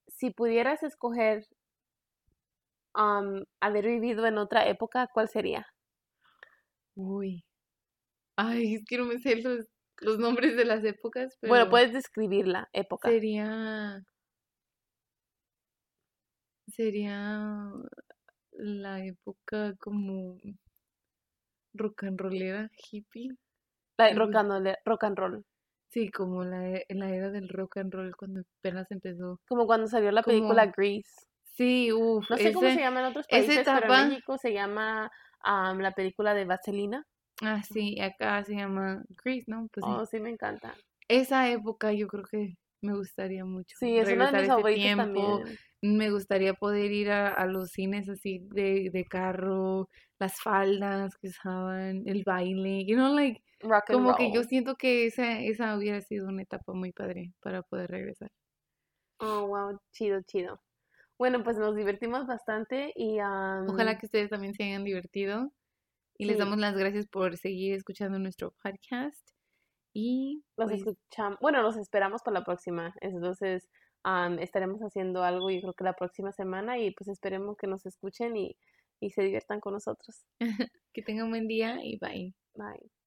si 0.08 0.30
pudieras 0.30 0.82
escoger 0.82 1.44
am, 2.94 3.44
haber 3.60 3.86
vivido 3.86 4.26
en 4.26 4.38
otra 4.38 4.66
época, 4.68 5.08
¿cuál 5.12 5.28
sería? 5.28 5.66
Uy. 6.96 7.44
Ay, 8.36 8.74
es 8.74 8.84
que 8.84 8.98
no 8.98 9.04
me 9.04 9.18
sé 9.18 9.36
los, 9.36 9.66
los 10.00 10.18
nombres 10.18 10.56
de 10.56 10.64
las 10.64 10.84
épocas, 10.84 11.36
pero 11.40 11.50
Bueno, 11.52 11.70
puedes 11.70 11.92
describir 11.92 12.48
la 12.48 12.68
época. 12.72 13.08
sería 13.08 14.02
sería 16.74 17.70
la 18.52 19.04
época 19.04 19.74
como 19.78 20.38
rock 21.74 22.04
and 22.04 22.20
rollera, 22.20 22.70
hippie. 22.76 23.30
La 23.98 24.12
rock 24.14 24.34
and, 24.34 24.50
roll, 24.50 24.74
rock 24.84 25.04
and 25.04 25.18
roll. 25.18 25.44
Sí, 25.90 26.10
como 26.10 26.44
la, 26.44 26.80
la 26.88 27.10
era 27.14 27.30
del 27.30 27.48
rock 27.48 27.76
and 27.78 27.92
roll 27.94 28.16
cuando 28.16 28.42
apenas 28.58 28.90
empezó. 28.90 29.40
Como 29.48 29.66
cuando 29.66 29.86
salió 29.86 30.10
la 30.10 30.22
película 30.22 30.66
Grease. 30.66 31.26
Sí, 31.56 31.90
uff, 31.92 32.26
No 32.28 32.36
sé 32.36 32.52
cómo 32.52 32.70
se 32.70 32.80
llama 32.80 33.00
en 33.00 33.06
otros 33.06 33.28
países, 33.28 33.70
pero 33.72 33.86
etapa- 33.86 33.86
en 33.86 33.96
México 33.96 34.36
se 34.36 34.52
llama 34.52 35.10
am, 35.40 35.78
la 35.80 35.92
película 35.92 36.34
de 36.34 36.44
Vaselina. 36.44 37.06
ah, 37.42 37.62
sí, 37.62 38.00
acá 38.00 38.42
se 38.44 38.54
llama 38.54 39.04
Grease, 39.24 39.44
¿no? 39.48 39.68
Pues 39.72 39.86
sí. 39.86 39.98
Oh, 39.98 40.04
sí, 40.04 40.18
me 40.18 40.30
encanta. 40.30 40.74
Esa 41.08 41.50
época 41.50 41.92
yo 41.92 42.08
creo 42.08 42.24
que 42.24 42.54
me 42.82 42.94
gustaría 42.94 43.44
mucho. 43.44 43.76
Sí, 43.78 43.98
es 43.98 44.10
uno 44.10 44.26
de 44.26 44.32
mis 44.34 44.56
tiempo. 44.72 44.96
también. 44.96 45.58
Me 45.82 46.10
gustaría 46.10 46.54
poder 46.54 46.92
ir 46.92 47.10
a, 47.10 47.28
a 47.28 47.46
los 47.46 47.70
cines 47.72 48.08
así 48.08 48.40
de, 48.50 48.90
de 48.92 49.04
carro, 49.04 49.88
las 50.18 50.40
faldas 50.40 51.16
que 51.20 51.28
usaban, 51.28 52.02
el 52.06 52.22
baile, 52.24 52.86
you 52.86 52.96
know, 52.96 53.14
like, 53.14 53.42
Rock 53.64 53.90
and 53.90 54.04
como 54.04 54.14
que 54.14 54.30
yo 54.32 54.44
siento 54.44 54.76
que 54.76 55.06
esa, 55.06 55.40
esa 55.42 55.76
hubiera 55.76 56.00
sido 56.00 56.28
una 56.28 56.42
etapa 56.42 56.72
muy 56.74 56.92
padre 56.92 57.32
para 57.42 57.62
poder 57.62 57.90
regresar. 57.90 58.30
Oh, 59.20 59.46
wow, 59.46 59.78
chido, 59.92 60.22
chido. 60.22 60.60
Bueno, 61.18 61.44
pues 61.44 61.56
nos 61.58 61.76
divertimos 61.76 62.26
bastante 62.26 62.92
y 62.96 63.18
am, 63.18 63.68
Ojalá 63.68 63.98
que 63.98 64.06
ustedes 64.06 64.30
también 64.30 64.54
se 64.54 64.64
hayan 64.64 64.84
divertido 64.84 65.52
y 66.18 66.26
les 66.26 66.38
damos 66.38 66.58
las 66.58 66.76
gracias 66.76 67.06
por 67.06 67.36
seguir 67.36 67.74
escuchando 67.74 68.18
nuestro 68.18 68.52
podcast 68.62 69.30
y 69.92 70.42
los 70.56 70.70
pues, 70.70 70.80
escuchamos. 70.80 71.38
Bueno, 71.40 71.62
los 71.62 71.76
esperamos 71.76 72.22
para 72.22 72.40
la 72.40 72.44
próxima. 72.44 72.94
Entonces, 73.00 73.70
am, 74.02 74.38
estaremos 74.40 74.80
haciendo 74.80 75.22
algo 75.22 75.50
yo 75.50 75.60
creo 75.60 75.74
que 75.74 75.84
la 75.84 75.94
próxima 75.94 76.32
semana 76.32 76.78
y 76.78 76.90
pues 76.90 77.08
esperemos 77.08 77.56
que 77.56 77.68
nos 77.68 77.86
escuchen 77.86 78.36
y, 78.36 78.56
y 79.00 79.10
se 79.10 79.22
diviertan 79.22 79.60
con 79.60 79.74
nosotros. 79.74 80.26
que 80.92 81.02
tengan 81.02 81.26
un 81.26 81.30
buen 81.30 81.46
día 81.46 81.78
y 81.82 81.98
bye. 81.98 82.34
Bye. 82.54 83.03